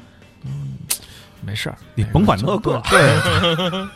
[1.44, 3.90] 没事儿，你甭管那个对，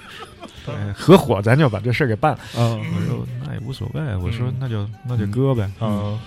[0.66, 2.40] 对， 合伙咱就把这事儿给办了。
[2.58, 5.70] 嗯我说那也无所谓，我说嗯那就那就割呗。
[5.82, 6.20] 嗯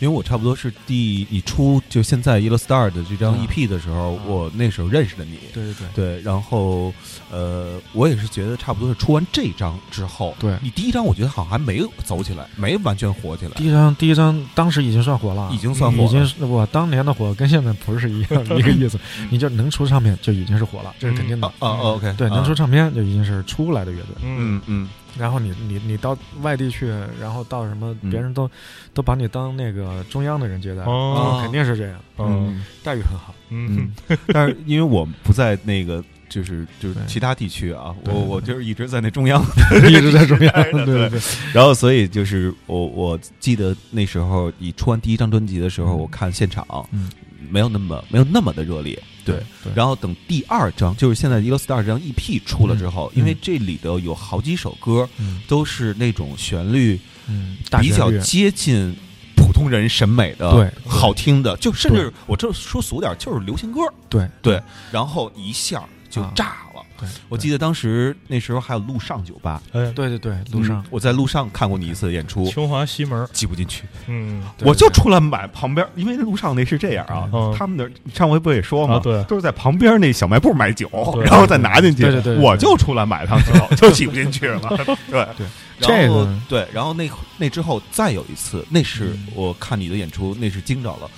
[0.00, 3.46] 因为我差不多是第你出就现在 Yellow Star 的这张嗯。
[3.46, 4.26] EP 的时候，嗯。
[4.26, 5.38] 我那时候认识的你。
[5.52, 6.92] 对对对，对，然后
[7.30, 10.56] 呃，我也是觉得差不多是出完这张之后，对。
[10.62, 18.98] 你第一张我觉得好像还没有走起来，没完全火起来，第一张第一张当时已经算火了，已经算火了，已经是我当年的火跟现在不是一样一个意思。
[19.30, 21.46] 你就能出唱片就已经是火了，这是肯定的。
[21.58, 21.70] 啊。
[21.80, 24.14] ，OK，对，啊能出唱片就已经是出来的乐队。
[24.22, 26.88] 嗯嗯嗯然后你你你到外地去，
[27.20, 28.10] 然后到什么，嗯。
[28.10, 28.50] 别人都
[28.92, 31.38] 都把你当那个中央的人接待，哦。
[31.38, 33.34] 嗯肯定是这样，嗯待遇很好。
[33.50, 33.90] 嗯。
[34.08, 36.02] 嗯， 但是因为我不在那个。
[36.26, 39.40] 就是就是其他地区啊，我我就是一直在那中央，
[39.88, 41.20] 一直在中央， 对对对，
[41.52, 45.98] 然后所以就是我我记得那时候你出完第一张专辑的时候，嗯。
[45.98, 47.08] 我看现场，嗯，
[47.50, 49.36] 没有那么没有那么的热烈，对。
[49.62, 55.40] 对，然后等第二张，就是现在《Yellow Star》这张 EP 出了之后，嗯因为这里头有好几首歌嗯。
[55.46, 58.94] 都是那种旋律嗯，比较接近
[59.36, 64.28] 普通人审美的，对好听的，就甚至我这说俗点，就是流行歌，对。
[64.42, 64.62] 对。
[64.90, 66.32] 然后一下就啊。
[66.34, 66.63] 炸了。
[67.04, 78.94] 对，我记得当时那时候还有路上酒吧，哎，对对对，路上嗯我在路上看过你一次演出，清华西门，挤不进去，嗯对我就出来买旁边，因为路上那是这样啊，嗯他们那上回不也说吗？
[78.96, 80.88] 啊对都是在旁边那小卖部买酒，
[81.24, 82.02] 然后再拿进去。
[82.02, 84.60] 对对对对我就出来买趟酒， 就挤不进去了。
[85.10, 85.46] 对对，
[85.78, 91.10] 然后这个对，然后那那之后再有一次，那是嗯我看你的演出，那是惊着了。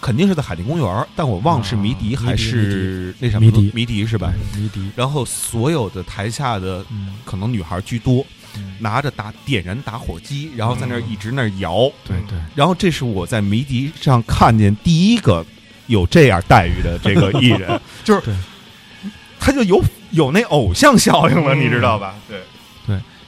[0.00, 3.70] 肯定是在海淀公园儿，但我忘了是迷笛啊还是那什么迷笛。
[3.74, 4.32] 迷笛是吧？
[4.56, 8.24] 迷笛，然后所有的台下的嗯，可能女孩居多，
[8.56, 8.74] 嗯。
[8.78, 11.90] 拿着打点燃打火机，然后在那儿一直那儿摇。
[12.04, 15.44] 对对，然后这是我在迷笛上看见第一个
[15.86, 18.22] 有这样待遇的这个艺人，就是
[19.38, 21.60] 他就有有那偶像效应了，嗯。
[21.60, 22.14] 你知道吧？
[22.28, 22.40] 对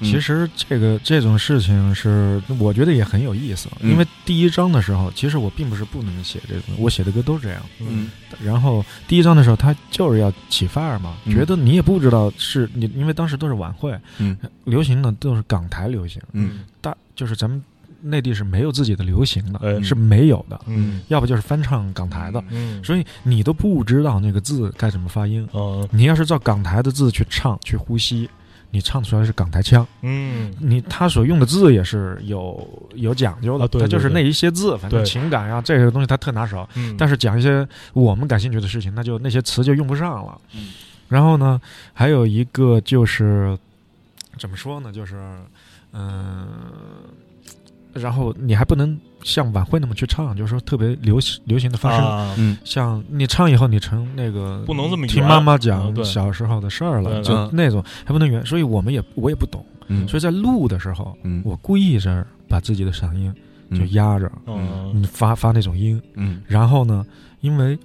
[0.01, 3.69] 其实这个这种事情是，我觉得也很有意思。
[3.81, 3.91] 嗯。
[3.91, 7.63] 因为第一章的时候，其实我并不是不能写这个，我写的歌都是这样。
[7.81, 8.11] 嗯。
[8.43, 11.35] 然后第一章的时候，他就是要起范儿嘛，嗯。
[11.35, 14.37] 觉得你也不知道是你，因为当时都是晚会，嗯。
[14.65, 16.61] 流行的都是港台流行，嗯。
[16.81, 17.63] 大就是咱们
[18.03, 19.83] 内地是没有自己的流行的，哎。
[19.83, 21.01] 是没有的，嗯。
[21.09, 25.49] 要不就是翻唱港台的，嗯，所以你都不知道那个字该怎么发音。
[25.55, 28.29] 嗯你要是照港台的字去唱去呼吸，
[28.77, 29.87] 你唱出来是港台腔。
[30.03, 36.69] 嗯你他所用的字也是有有讲究的，啊对他就是那一些字，反正情感啊这些东西他特拿手。
[36.75, 40.39] 嗯，但是讲一些我们感兴趣的事情，那就那些词就用不上了。
[40.55, 40.75] 嗯
[41.09, 41.59] 然后呢，
[41.95, 43.57] 还有一个就是
[44.39, 45.15] 怎么说呢，就是
[45.93, 46.47] 嗯、
[47.99, 52.05] 然后你还不能像晚会那么去唱，就是说特别流行流行的发声。
[52.05, 52.57] 啊嗯。
[52.65, 60.07] 像你唱以后，你成那个不能这么听妈妈啊讲小时候的事儿了，对就嗯那种还不能圆，所以我们也我也不懂，嗯。
[60.07, 61.43] 所以在录的时候，嗯。
[61.45, 63.35] 我故意这儿把自己的嗓音
[63.71, 64.93] 就压着，嗯。
[64.95, 66.43] 嗯，发发那种音，嗯。
[66.47, 67.05] 然后呢，
[67.41, 67.79] 因为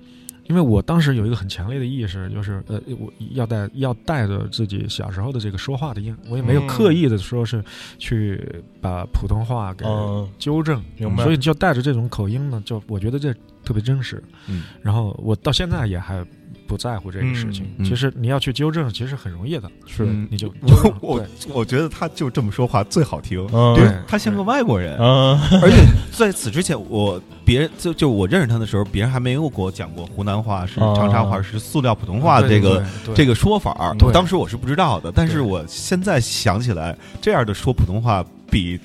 [0.51, 6.67] 因为我当时有一个很强烈的意识，就是呃，我要带要带着自己小时候的这个说话的音，我也没有嗯。
[6.67, 7.63] 刻意的说是
[7.97, 10.29] 去把普通话给嗯。
[10.37, 11.23] 纠正，明白。
[11.23, 13.33] 所以就带着这种口音呢，就我觉得这
[13.63, 14.23] 特别真实。
[14.47, 14.63] 嗯。
[14.81, 16.23] 然后我到现在也还
[16.67, 17.65] 不在乎这个事情。
[17.65, 17.85] 嗯嗯。
[17.85, 20.03] 其实你要去纠正，其实很容易的，是。
[20.05, 20.53] 嗯你就
[21.01, 23.75] 我我我觉得他就这么说话最好听，嗯。
[23.75, 25.37] 对他像个外国人，嗯。
[25.61, 25.77] 而且
[26.11, 34.11] 在此之前，我别人就就我认识他的时候，别人还没有给我讲过湖南话是哦长沙话是塑料普通话的这个这个说法，对。
[34.11, 38.79] 当时我是不知道的，但是我现在想起来，这样的说普通话比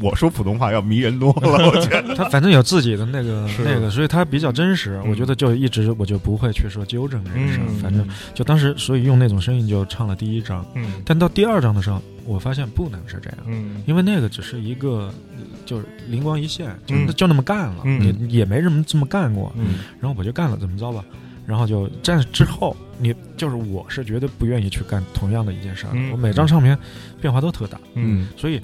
[0.00, 2.14] 我说普通话要迷人多了， 我觉得。
[2.14, 5.00] 他反正有自己的那个那个，所以他比较真实。
[5.04, 13.38] 嗯我觉得就一直我就不会去说纠正这个事儿，嗯，反正就当时所以用那种声音就唱了第一章，嗯但到第二章的时候，我发现不能是这样。
[13.46, 19.52] 嗯因为那个只是一个，呃就是灵光一现，就、嗯就那么干了，嗯也也没人这么干过。
[19.56, 21.04] 嗯然后我就干了，怎么着吧？
[21.46, 25.90] 然后就在之后，你就是我是绝对不愿意去干同样的一件事儿。
[25.94, 26.78] 嗯我每张唱片
[27.20, 28.60] 变化都特大，嗯所以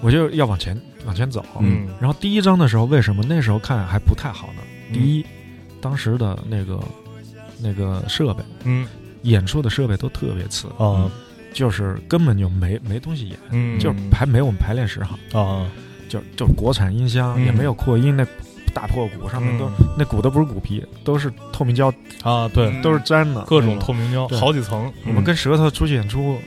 [0.00, 1.44] 我就要往前往前走。
[1.60, 1.88] 嗯。
[2.00, 3.24] 然后第一章的时候，为什么？
[3.28, 4.62] 那时候看还不太好呢？
[4.88, 4.94] 嗯。
[4.94, 5.24] 第一，
[5.80, 6.80] 当时的那个
[7.60, 8.86] 那个设备，嗯。
[9.22, 11.10] 演出的设备都特别次，啊
[11.52, 13.78] 就是根本就没没东西演，嗯。
[13.78, 15.18] 就是还没我们排练室好。
[15.38, 15.66] 啊
[16.08, 17.44] 就就国产音箱、嗯。
[17.44, 18.26] 也没有扩音，那
[18.72, 19.72] 大破鼓上面都、嗯。
[19.98, 22.70] 那鼓都不是鼓皮，都是透明胶，啊对。
[22.70, 26.38] 嗯都是粘的，各种透明胶好几层，我们跟舌头出去演出，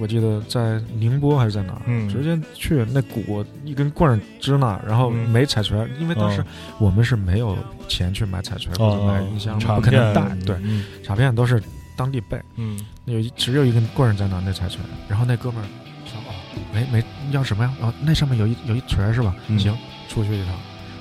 [0.00, 2.08] 我记得在宁波还是在哪儿，嗯。
[2.08, 5.28] 直接去那鼓一根棍儿支那儿，然后嗯。
[5.28, 6.44] 没彩锤，因为当时哦。
[6.78, 7.56] 我们是没有
[7.88, 11.62] 钱去买彩锤或者买音箱，插不可能片带，对，嗯卡片都是
[11.96, 12.78] 当地备，嗯。
[13.04, 15.66] 有一只有一根棍儿在那那彩锤，然后那哥们儿
[16.06, 16.32] 说哦，
[16.72, 17.72] 没没要什么呀？
[17.80, 19.34] 哦，那上面有一有一锤是吧？
[19.48, 19.58] 嗯。
[19.58, 19.76] 行，
[20.08, 20.54] 出去一趟，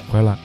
[0.09, 0.35] 回来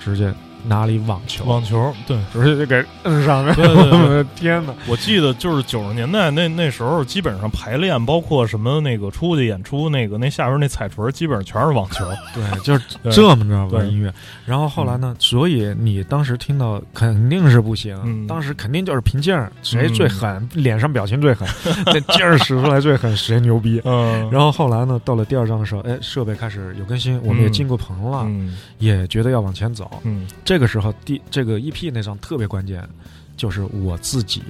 [0.00, 0.32] 直接
[0.64, 2.16] 拿了一网球，网球对。
[2.32, 3.54] 直接就给摁上面。
[3.54, 4.74] 对对对我的 天哪！
[4.88, 12.04] 我记得就是九十年代那那时候，基本上排练，包括什么那个出去演出，那个那下边那彩锤，基本上全是网球。
[12.34, 14.12] 对， 就是这么着玩对音乐。
[14.46, 15.14] 然后后来呢？
[15.18, 21.46] 所以你当时听到肯定是不行，嗯当时肯定就是凭劲儿，谁嗯最狠，脸上表情最狠，
[21.86, 23.80] 那劲儿使出来最狠，谁牛逼。
[23.84, 29.90] 嗯，然后后来呢，到了第二章的时候，哎，设备开始有更新，我们也嗯进过棚了，嗯也觉得要往前走。
[30.04, 32.88] 嗯这个时候，第这个 EP 那张特别关键，
[33.36, 34.42] 就是我自己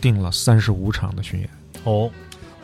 [0.00, 1.48] 定了三十五场的巡演。
[1.84, 2.10] 哦。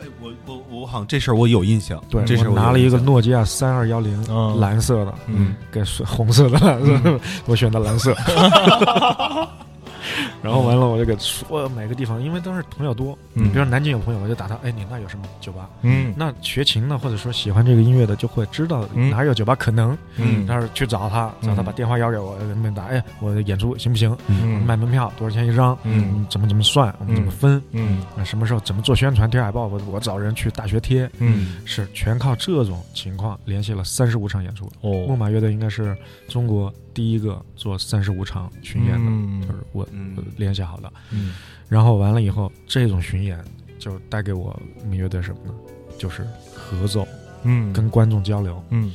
[0.01, 4.59] 哎，我我我好像这事儿我有印象，对，这事儿我拿了一个诺基亚三二幺零嗯。
[4.59, 5.55] 蓝色的，嗯。
[5.71, 8.13] 跟水红色的蓝色， 我选的蓝色。
[10.41, 15.69] 然后完了，我就给说每个地方，因为都是朋友多，嗯比如说南京有朋友，我就打他，哎，你那有什么酒吧？
[15.81, 24.15] 嗯那学琴的或者说喜欢这个音乐的，就会知道嗯哪有酒吧可能，嗯然后去找他，找他嗯把电话要给我，给他们打，哎，我的演出行不行？
[24.27, 25.77] 嗯卖门票多少钱一张？
[25.83, 26.93] 嗯怎么怎么算？
[26.99, 27.61] 我们怎么分？
[27.71, 29.67] 嗯那什么时候怎么做宣传贴海报？
[29.67, 34.65] 我我找人去大学贴，嗯是全靠这种情况联系了三十五场演出。
[34.81, 35.95] 哦木哦马乐队应该是
[36.27, 39.41] 中国第一个做三十五场巡演的，嗯。
[39.41, 40.15] 就是我嗯。
[40.35, 40.91] 联系好的。
[41.11, 41.35] 嗯。
[41.69, 43.37] 然后完了以后，这种巡演
[43.77, 45.53] 就带给我们乐队什么呢？
[45.99, 47.07] 就是合奏，
[47.43, 48.91] 嗯，跟观众交流，嗯。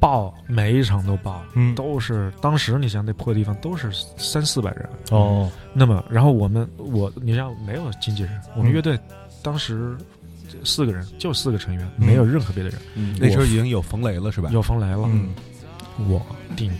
[0.00, 1.74] 爆每一场都爆，嗯。
[1.74, 5.50] 都是当时你想那破地方都是三四百人，哦。
[5.72, 8.98] 那么然后我们我你像没有经纪人，我们嗯乐队
[9.42, 9.96] 当时
[10.64, 12.06] 四个人就四个成员，嗯。
[12.06, 12.80] 没有任何别的人，
[13.18, 14.50] 那时候已经有冯雷了是吧？
[14.52, 15.30] 有冯雷了，嗯。
[16.08, 16.24] 我
[16.56, 16.72] 订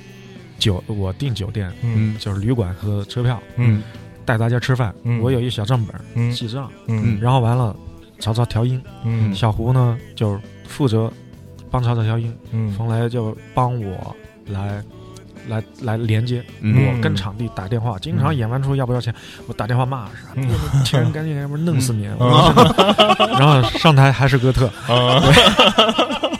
[0.59, 2.17] 酒我订酒店嗯。
[2.19, 3.83] 就是旅馆和车票，嗯。
[4.25, 5.21] 带大家吃饭，嗯。
[5.21, 6.31] 我有一小账本嗯。
[6.33, 7.19] 记账，嗯。
[7.21, 7.75] 然后完了
[8.19, 9.35] 曹操调音，嗯。
[9.35, 11.11] 小胡呢就是负责
[11.71, 12.71] 帮曹操调音，嗯。
[12.73, 14.83] 冯雷就帮我来
[15.49, 16.77] 来来连接，嗯。
[16.87, 19.15] 我跟场地打电话，经常演完出要不要钱，
[19.47, 20.33] 我打电话骂是吧？
[20.37, 20.85] 嗯。
[20.85, 22.05] 钱赶紧要不弄死你！
[22.05, 25.23] 然后上台还是哥特，啊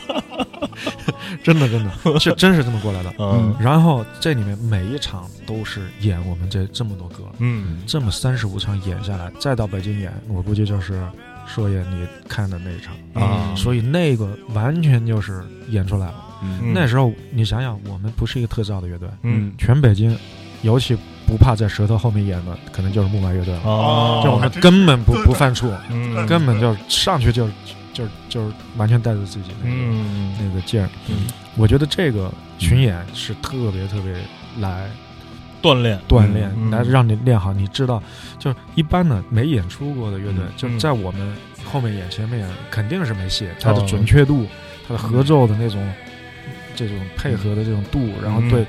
[1.43, 3.13] 真的真的 是真是这么过来的。
[3.19, 11.01] 嗯然后这里面每一场都是演我们这这么多歌，嗯这么三十五场演下来，再到北京演，我估计就是
[11.47, 16.15] 硕爷你看的那一场，啊所以那个完全就是演出来了。
[16.41, 20.17] 嗯那时候你想想，我们不是一个特造的乐队，嗯全北京，
[20.61, 20.95] 尤其
[21.27, 23.61] 不怕在舌头后面演的，可能就是木马乐队了。
[23.63, 27.47] 哦就我们根本不不犯怵，嗯根本就上去就
[27.93, 30.89] 就是就是完全带着自己那个、嗯那个劲儿。
[31.09, 31.27] 嗯
[31.57, 34.13] 我觉得这个群演是特别特别
[34.59, 34.89] 来
[35.61, 37.51] 锻炼锻炼，嗯来让你练好。
[37.51, 38.01] 你知道，
[38.37, 41.35] 就是一般的没演出过的乐队，嗯就在我们
[41.65, 43.47] 后面演，前面演肯定是没戏。
[43.59, 44.45] 它的哦准确度，
[44.87, 45.85] 它的合奏的那种、
[46.75, 48.65] 这种配合的这种度，然后嗯对。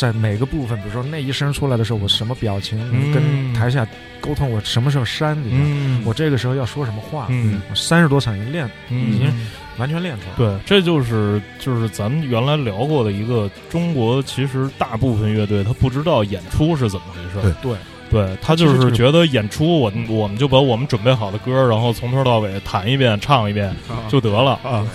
[0.00, 3.12] 在每个部分，比如说那一声出来的时候，我什么表情，嗯。
[3.12, 3.86] 跟台下
[4.18, 6.02] 沟通，我什么时候扇底下，嗯。
[6.06, 7.60] 我这个时候要说什么话，嗯。
[7.68, 9.46] 我三十多场已经练，已经嗯
[9.76, 10.58] 完全练出来了。
[10.58, 17.54] 对，这就是就是咱们原来聊过的一个中国，其实大部分乐队他不知道演出是怎么回事儿。
[17.60, 17.76] 对，
[18.10, 18.36] 对。
[18.40, 23.74] 他就是觉得演出，我我们就把我们准备好的歌，然后从头到尾弹一遍、唱一遍
[24.08, 24.58] 就得了。
[24.64, 24.86] 啊，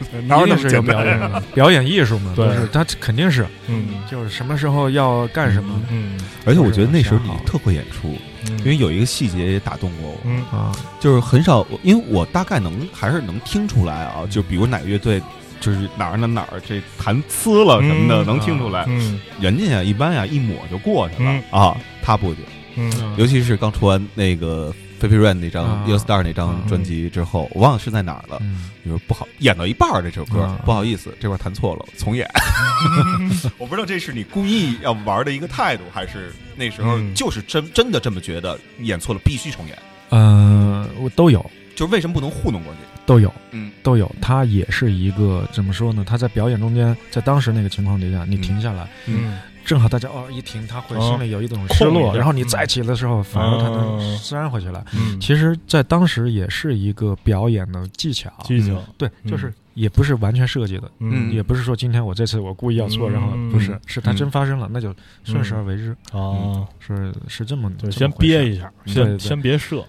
[0.00, 2.46] 一定是有表演的， 表演艺术嘛，对。
[2.46, 3.88] 就是他肯定是，嗯。
[4.10, 5.80] 就是什么时候要干什么。
[5.90, 8.16] 嗯而且我觉得那时候你特会演出，
[8.48, 10.42] 嗯，因为有一个细节也打动过我，嗯。
[10.50, 15.20] 啊，就是很少，因为我大概能还是能听出来啊，就比如哪个乐队。
[15.60, 18.86] 就是哪儿哪儿哪儿这弹呲了什么的，嗯能听出来。
[18.88, 21.42] 嗯人家呀，一般呀一抹就过去了、嗯。
[21.50, 22.38] 啊，他不行。
[22.76, 23.14] 嗯。
[23.18, 24.72] 尤其是刚出完那个
[25.08, 28.38] 《y Rain》那张啊《Your Star》那张专辑之后，我忘了是在哪儿了。
[28.40, 32.28] 嗯，你说不好，演到一半儿这首歌啊，不好意思，这块儿弹错了，重演。
[33.58, 39.78] 我不知道这是你故意要玩的一个态度，还是那时候嗯就是真真的这么觉得，演错了必须重演。
[40.10, 42.78] 嗯，我都有，就是为什么不能糊弄过去？
[43.06, 44.10] 都有，嗯都有。
[44.20, 46.04] 他也是一个怎么说呢？
[46.06, 51.00] 他在表演中间，在当时那个情况底下，你停下来，嗯正好大家哦一停，他会哦。
[51.00, 54.84] 心里有一种失落，然后你再起的时候，反而他能嗯扇回去了。
[54.94, 58.82] 嗯，其实，在当时也是一个表演的技巧，技巧。
[58.98, 61.32] 对，嗯就是也不是完全设计的，嗯。
[61.32, 64.94] 也不是说今天我这次我故意要错，嗯然后不是，是它嗯真发生了，那就
[65.24, 69.84] 顺势而为之，哦，是是这么就先憋一下，先先别射，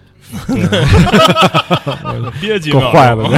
[0.46, 2.30] 对。
[2.40, 3.28] 憋几秒坏了，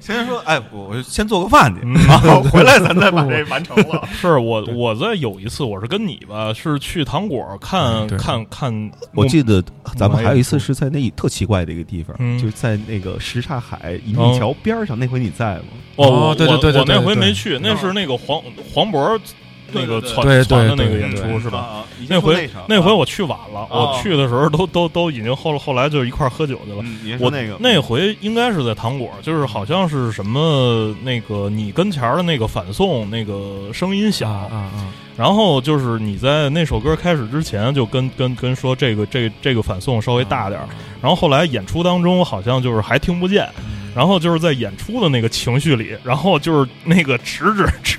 [0.00, 1.94] 先说，哎，我我先做个饭去，嗯。
[2.08, 2.18] 啊，
[2.50, 4.06] 回来咱再把这完成了。
[4.12, 9.62] 是我我在有一次我是跟你吧，是去糖果看看看，我记得
[9.96, 12.38] 咱们还有一次是在那特奇怪的一个地方，嗯。
[12.38, 14.98] 就是在那个什刹海银哦锭桥边上。
[14.98, 15.64] 那回你在吗？
[15.96, 18.40] 哦，对对对对我那回没去，那是那个黄
[18.72, 19.18] 黄渤
[19.72, 20.44] 那个对对传对。
[20.44, 21.84] 传的那个演出是吧？
[22.08, 27.18] 那回那回啊我去晚了，哦我去的时候都都都已经后后来就一块儿喝酒去了。
[27.18, 40.68] 我那个那回应该是在糖果，就是好像是什么那个你跟前的那个反送那个声音小，啊啊啊，然后就是你在那首歌开始之前就跟跟跟说这个这个这个反送稍微大点儿，
[41.00, 43.48] 然后后来演出当中好像就是还听不见，
[43.94, 47.98] 然后就是在演出的那个情绪里，然后就是那个食指指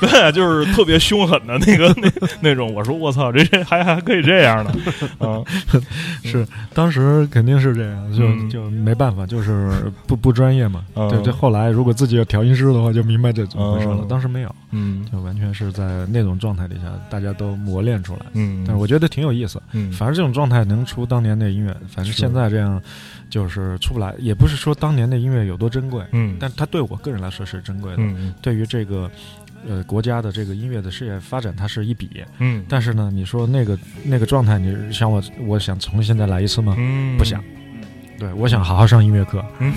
[0.00, 0.06] 这。
[0.06, 2.08] 对，就是特别凶狠的那个那
[2.40, 2.72] 那种。
[2.72, 4.72] 我说我操，这这还还可以这样呢，
[5.20, 5.44] 嗯
[6.24, 10.84] 是当时肯定是这样，就嗯就没办法，就是不不专业嘛。
[10.94, 14.08] 嗯对，这后来如果自己有调音师的话，就明白这怎么回事了嗯。
[14.08, 18.20] 当时没有，嗯就完全是在那种状态底下，大家都磨练出来。
[18.34, 22.80] 嗯，但是我觉得挺有意思，嗯，反正这种状态能出当年的音乐，反正现在这样
[23.28, 24.14] 就是出不来。
[24.18, 27.96] 也不是说当年的音乐有多珍贵，嗯，但它对我个人来说是珍贵的。
[27.98, 29.10] 嗯对于这个
[29.68, 32.24] 呃国家的这个音乐的事业发展，它是一笔。
[32.38, 36.74] 嗯，但是呢，你说那个那个状态，你想我我想重新再来一次吗？
[36.78, 37.16] 嗯。
[37.18, 37.42] 不想。
[38.18, 39.72] 对，我想好好上音乐课，嗯。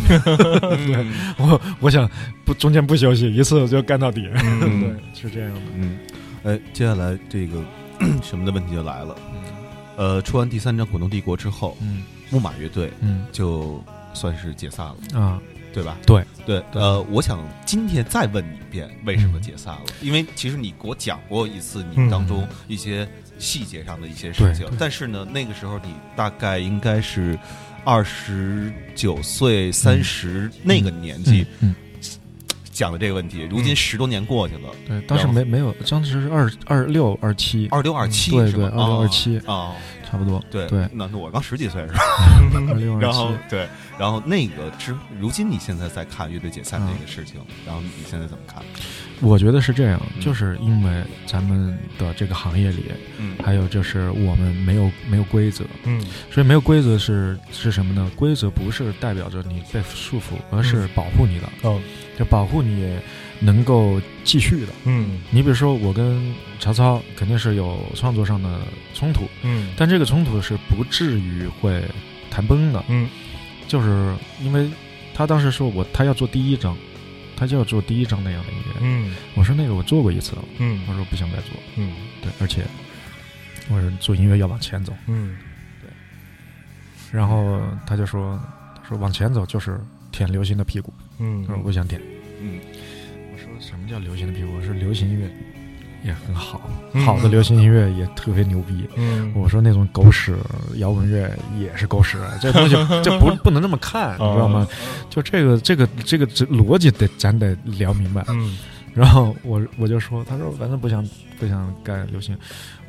[1.38, 2.10] 我我想
[2.44, 4.30] 不中间不休息，一次就干到底。
[4.34, 4.82] 嗯。
[4.82, 5.62] 对，是这样的。
[5.76, 5.98] 嗯，
[6.44, 7.64] 呃，接下来这个
[8.22, 9.16] 什么的问题就来了。
[9.98, 12.04] 呃，出完第三张《滚动帝国》之后，嗯。
[12.32, 13.26] 木马乐队嗯。
[13.32, 13.84] 就
[14.14, 15.42] 算是解散了，啊，
[15.76, 15.98] 对吧？
[16.08, 19.82] 对对，呃，我想今天再问你一遍，为什么解散了？
[20.02, 23.06] 因为其实你给我讲过一次你当中一些
[23.38, 27.38] 细节上的一些事情对，但是呢，那个时候你大概应该是
[27.84, 31.76] 二十九岁、三十那个年纪嗯，
[32.72, 33.46] 讲的这个问题。
[33.52, 38.50] 如今十多年过去了，对，当时没没有，当时是二二六二七，二六二七对？
[38.52, 39.76] 对二六二七啊，
[40.10, 40.88] 差不多，对对。
[40.94, 42.00] 那那我刚十几岁是吧？
[43.00, 48.64] 然后，对，然后那个之，如今你现在在看乐队解散这个事情，然后你现在怎么看？
[49.22, 50.22] 我觉得是这样，嗯。
[50.22, 52.86] 就是因为咱们的这个行业里，
[53.18, 53.36] 嗯。
[53.44, 56.02] 还有就是我们没有没有规则，嗯。
[56.32, 58.10] 所以没有规则是是什么呢？
[58.16, 61.82] 规则不是代表着你被束缚，而是保护你的，哦。
[62.18, 62.98] 就保护你
[63.42, 64.72] 能够继续的。
[64.86, 65.20] 嗯。
[65.30, 68.62] 你比如说，我跟曹操肯定是有创作上的
[68.94, 69.70] 冲突，嗯。
[69.78, 71.82] 但这个冲突是不至于会
[72.30, 73.08] 谈崩的，嗯。
[73.68, 74.70] 就是因为
[75.14, 76.76] 他当时说我他要做第一张，
[77.36, 78.74] 他就要做第一张那样的音乐。
[78.82, 79.16] 嗯。
[79.36, 80.82] 我说那个我做过一次了，嗯。
[80.86, 81.52] 他说不想再做。
[81.78, 81.94] 嗯。
[82.22, 82.64] 对，而且
[83.70, 85.38] 我说做音乐要往前走，嗯。
[85.82, 85.90] 对。
[87.12, 88.40] 然后他就说
[88.82, 89.80] 他说往前走就是
[90.12, 91.44] 舔流行的屁股，嗯。
[91.48, 92.02] 他说我想舔。
[92.42, 92.60] 嗯。
[93.34, 94.54] 我说什么叫流行的屁股？
[94.56, 95.28] 我说流行音乐
[96.06, 96.62] 也很好，
[96.94, 98.88] 嗯好的流行音乐也特别牛逼。
[98.96, 100.38] 嗯我说那种狗屎
[100.76, 101.30] 摇滚乐
[101.60, 104.68] 也是狗屎，这东西 这不不能这么看，你知道吗？
[105.10, 108.24] 就这个这个这个这逻辑得咱得聊明白。
[108.30, 108.58] 嗯
[108.94, 111.06] 然后我我就说，他说反正不想
[111.38, 112.38] 不想干流行，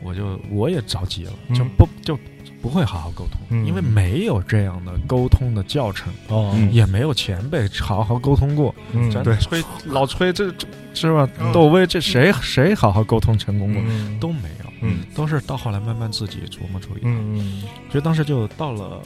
[0.04, 2.16] 我就我也着急了，就嗯不就
[2.62, 3.66] 不会好好沟通，嗯。
[3.66, 6.52] 因为没有这样的沟通的教程，哦。
[6.54, 6.72] 嗯。
[6.72, 8.74] 也没有前辈好好沟通过。
[8.92, 9.10] 嗯。
[9.10, 9.36] 咱对。
[9.36, 11.28] 吹老吹这这是吧？
[11.38, 11.52] 嗯？
[11.52, 13.82] 窦唯这谁谁好好沟通成功过？
[13.86, 14.18] 嗯。
[14.18, 14.98] 都没有，嗯。
[15.14, 17.08] 都是到后来慢慢自己琢磨出一套。
[17.08, 19.00] 嗯所以当时就到了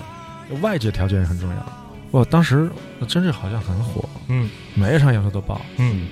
[0.61, 1.66] 外界条件也很重要。
[2.11, 2.68] 我当时
[3.07, 4.48] 真是好像很火，嗯。
[4.74, 5.61] 每一场演出都爆。
[5.76, 6.09] 嗯。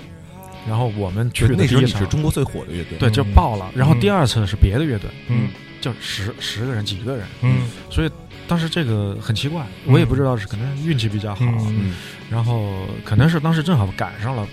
[0.69, 3.71] 然后我们去，那时候的第一场你是中国最火的乐队，对，就爆了。
[3.75, 5.49] 然后第二次是别的乐队，嗯
[5.93, 7.69] 就十十个人、几个人，嗯。
[7.91, 8.11] 所以
[8.47, 11.95] 当时这个很奇怪，我也不知道是可能运气比较好，嗯。
[12.31, 14.47] 然后可能是当时正好赶上了，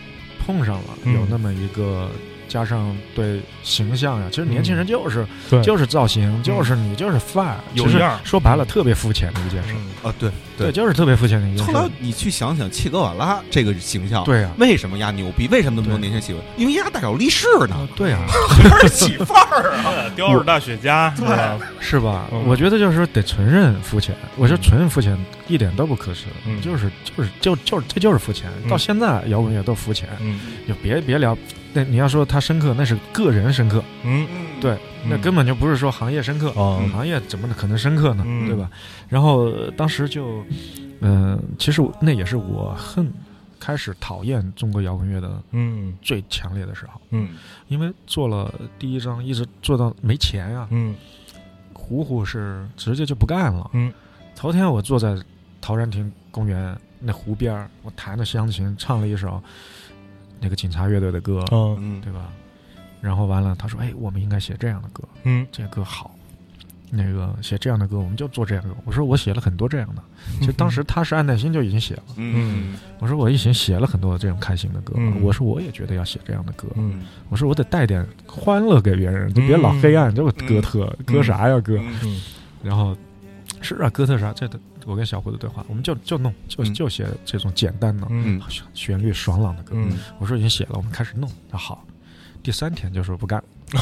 [0.46, 1.14] 碰上了嗯。
[1.14, 2.10] 有那么一个。
[2.48, 5.62] 加上对形象呀，其实年轻人就是、对。
[5.62, 9.74] 就是造型，就是你就是范儿，其实有样说白了特别肤浅的一件事，
[10.04, 11.72] 啊，对对，就是特别肤浅的一件事。
[11.72, 15.48] 后来你去想想切格瓦拉这个形象，对呀、为什么丫牛逼？
[15.48, 16.42] 为什么那么多年轻人喜欢？
[16.56, 18.20] 因为丫大脚力士呢，啊，对呀、
[18.62, 20.06] 倍儿起范儿啊！
[20.16, 21.58] 雕儿大雪茄是吧？
[21.80, 22.26] 是吧？
[22.32, 22.44] 嗯。
[22.46, 25.18] 我觉得就是说得承认肤浅，我说纯肤浅
[25.48, 28.50] 一点都不可耻，嗯就是就是就就是这就是肤浅。
[28.64, 31.38] 嗯到现在摇滚乐都肤浅，嗯就别别聊。
[31.74, 34.26] 那你要说他深刻，那是个人深刻，嗯
[34.62, 34.78] 对，
[35.10, 36.50] 那根本就不是说行业深刻。
[36.56, 38.24] 哦行业怎么可能深刻呢？
[38.26, 38.70] 嗯对吧？
[39.10, 40.44] 然后呃当时就，
[41.02, 43.12] 嗯、其实那也是我恨
[43.60, 47.36] 开始讨厌中国摇滚乐的嗯最强烈的时候，嗯
[47.68, 50.96] 因为做了第一张，一直做到没钱呀、嗯
[51.74, 53.70] 虎虎是直接就不干了。
[53.74, 53.94] 嗯，
[54.36, 55.16] 头天我坐在
[55.66, 59.42] 陶然亭公园那湖边儿，我弹着湘琴，唱了一首
[60.40, 62.30] 那个警察乐队的歌，哦嗯，对吧？
[63.02, 66.16] 然后完了，他说：“哎，我们应该写这样的歌，嗯这个歌好。”
[66.92, 68.76] 那个写这样的歌，我们就做这样的歌。
[68.86, 70.04] 我说我写了很多这样的，
[70.40, 72.04] 其实当时他是安耐心就已经写了。
[72.18, 76.68] 嗯我说我已经写了很多这种开心的歌，嗯我说我也觉得要写这样的歌。
[76.76, 81.80] 嗯我说我得带点欢乐给别人，就别老黑暗，这个哥特哥啥呀哥？
[82.04, 82.22] 嗯
[82.62, 82.96] 然后
[83.62, 84.32] 是啊，哥特啥？
[84.34, 84.48] 这
[84.86, 86.74] 我跟小胡的对话，我们就就弄，就嗯。
[86.74, 88.42] 就写这种简单的、嗯。
[88.74, 89.72] 旋律爽朗的歌。
[89.76, 89.98] 嗯。
[90.20, 91.30] 我说已经写了，我们开始弄。
[91.52, 91.84] 那好，
[92.44, 93.44] 第三天就说不干，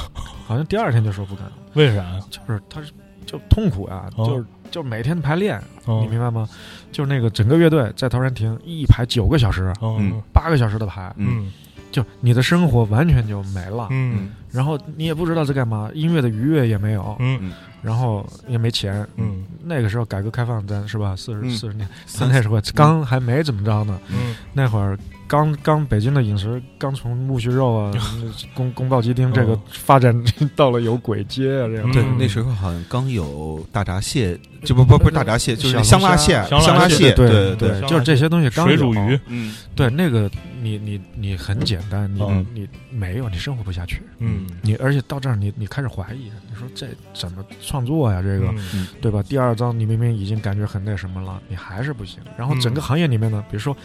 [0.45, 2.19] 好像第二天就说不干，为啥呀？
[2.29, 2.91] 就是他是
[3.25, 4.25] 就痛苦啊，哦。
[4.25, 5.99] 就是就是每天排练，哦。
[6.03, 6.47] 你明白吗？
[6.91, 9.97] 就是那个整个乐队在陶然亭一排九个小时，哦。
[9.99, 11.51] 嗯八个小时的排，嗯
[11.93, 14.31] 就你的生活完全就没了，嗯。
[14.51, 17.53] 然后你也不知道在干嘛，音乐的愉悦也没有，嗯。
[17.81, 19.45] 然后也没钱，嗯。
[19.63, 21.15] 那个时候改革开放咱是吧？
[21.15, 21.49] 四十嗯。
[21.51, 24.35] 四十年，三那时候刚还没怎么着呢，嗯。
[24.51, 24.97] 那会儿
[25.33, 27.91] 刚刚北京的饮食刚从木须肉啊、
[28.53, 29.61] 宫宫保鸡丁这个哦。
[29.71, 30.13] 发展
[30.55, 39.55] 到了有鬼街啊这样，对嗯，那时候好像刚有大闸蟹，就不不不是大闸蟹，就是香辣蟹，香辣蟹对对对，就是这些东西刚水煮鱼，嗯。
[39.75, 40.29] 对那个
[40.61, 42.45] 你你你很简单，你嗯。
[42.53, 44.45] 你没有你生活不下去，嗯。
[44.61, 48.21] 你而且到这儿你你开始怀疑，你说这怎么创作呀？
[48.21, 48.85] 这个、嗯。
[49.01, 49.23] 对吧？
[49.23, 52.19] 第二章你明明已经感觉很那什么了，你还是不行。
[52.37, 52.83] 然后整个嗯。
[52.83, 53.75] 行业里面呢，比如说，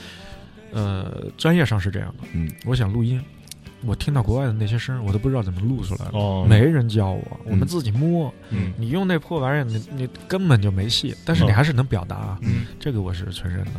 [0.73, 2.51] 呃，专业上是这样的，嗯。
[2.65, 3.21] 我想录音，
[3.85, 8.33] 我听到国外的那些声，我都不知道怎么录出来的，哦，没人教我，我们自己摸。
[8.51, 8.73] 嗯。
[8.77, 12.67] 你用那破玩意儿，你你根本就没戏，但是你哦还是能表达啊，嗯。
[12.79, 13.73] 这个我是承认的。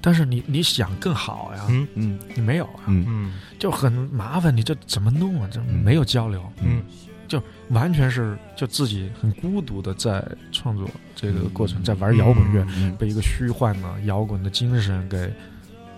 [0.00, 1.88] 但是你你想更好呀，嗯。
[1.94, 2.18] 嗯。
[2.34, 3.04] 你没有啊，嗯。
[3.08, 5.48] 嗯就很麻烦，你这怎么弄啊？
[5.50, 6.82] 这没有交流，嗯。
[7.26, 12.94] 就完全是就自己很孤独的在创作这个过程，在玩摇滚乐，嗯。
[12.96, 15.32] 被一个虚幻的摇滚的精神给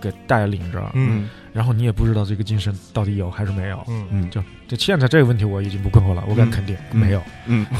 [0.01, 1.29] 给带领着，嗯。
[1.51, 3.83] 然后你也不知道这个精神到底有还是没有。
[3.87, 4.07] 嗯。
[4.11, 4.29] 嗯。
[4.29, 6.99] 就就现在这个问题我已经不困惑了，我敢肯定、嗯。
[6.99, 7.21] 没有。
[7.45, 7.65] 嗯。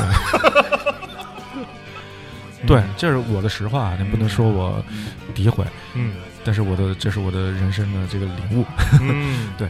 [2.68, 4.84] 对，这是我的实话，你不能说我
[5.34, 5.66] 诋毁，
[5.96, 6.14] 嗯。
[6.44, 8.66] 但是我的这是我的人生的这个领悟。
[9.02, 9.52] 嗯。
[9.58, 9.70] 对。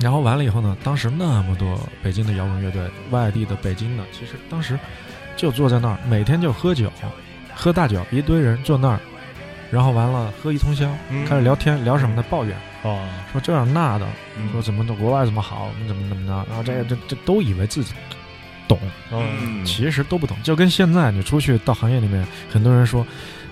[0.00, 4.76] 然后完了以后呢，当时那么多北京的摇滚乐队，外地的、北京的，其实当时
[5.36, 6.90] 就坐在那儿，每天就喝酒，
[7.54, 8.98] 喝大酒，一堆人坐那儿，
[9.72, 11.24] 然后完了喝一通宵，嗯。
[11.24, 12.22] 开始聊天，聊什么呢？
[12.28, 13.08] 抱怨，哦。
[13.32, 14.06] 说这样那的，
[14.38, 14.52] 嗯。
[14.52, 17.94] 说怎么的国外怎么好，怎么怎么着，然后这个这这都以为自己
[18.68, 18.78] 懂，
[19.10, 19.64] 嗯。
[19.64, 20.36] 其实都不懂。
[20.42, 23.04] 就跟现在你出去到行业里面，很多人说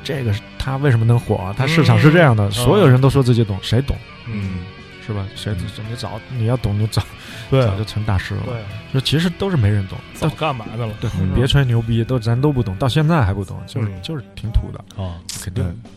[0.05, 1.55] 这个是他为什么能火啊？
[1.57, 2.53] 他市场是这样的，嗯。
[2.53, 3.97] 所有人都说自己懂，谁懂？
[4.27, 4.59] 嗯。
[5.07, 5.27] 是吧？
[5.35, 5.67] 谁嗯。
[5.89, 7.03] 你早你要懂，你早
[7.51, 7.63] 对。
[7.65, 8.43] 早就成大师了。
[8.45, 8.55] 对，
[8.93, 10.93] 就其实都是没人懂，早到干嘛的了？
[11.01, 14.03] 对，别吹牛逼，都咱都不懂，到现在还不懂，就是嗯。
[14.03, 15.91] 就是挺土的，啊肯定对。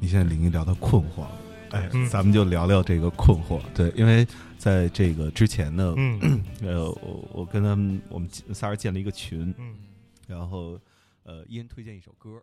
[0.00, 1.30] 你现在领一聊到困惑了，
[1.70, 2.08] 哎，嗯。
[2.08, 3.60] 咱们就聊聊这个困惑。
[3.74, 4.26] 对，因为
[4.58, 6.42] 在这个之前呢，嗯。
[6.62, 9.74] 呃，我我跟他们我们仨人建了一个群，嗯。
[10.26, 10.78] 然后
[11.24, 12.42] 呃，一人推荐一首歌，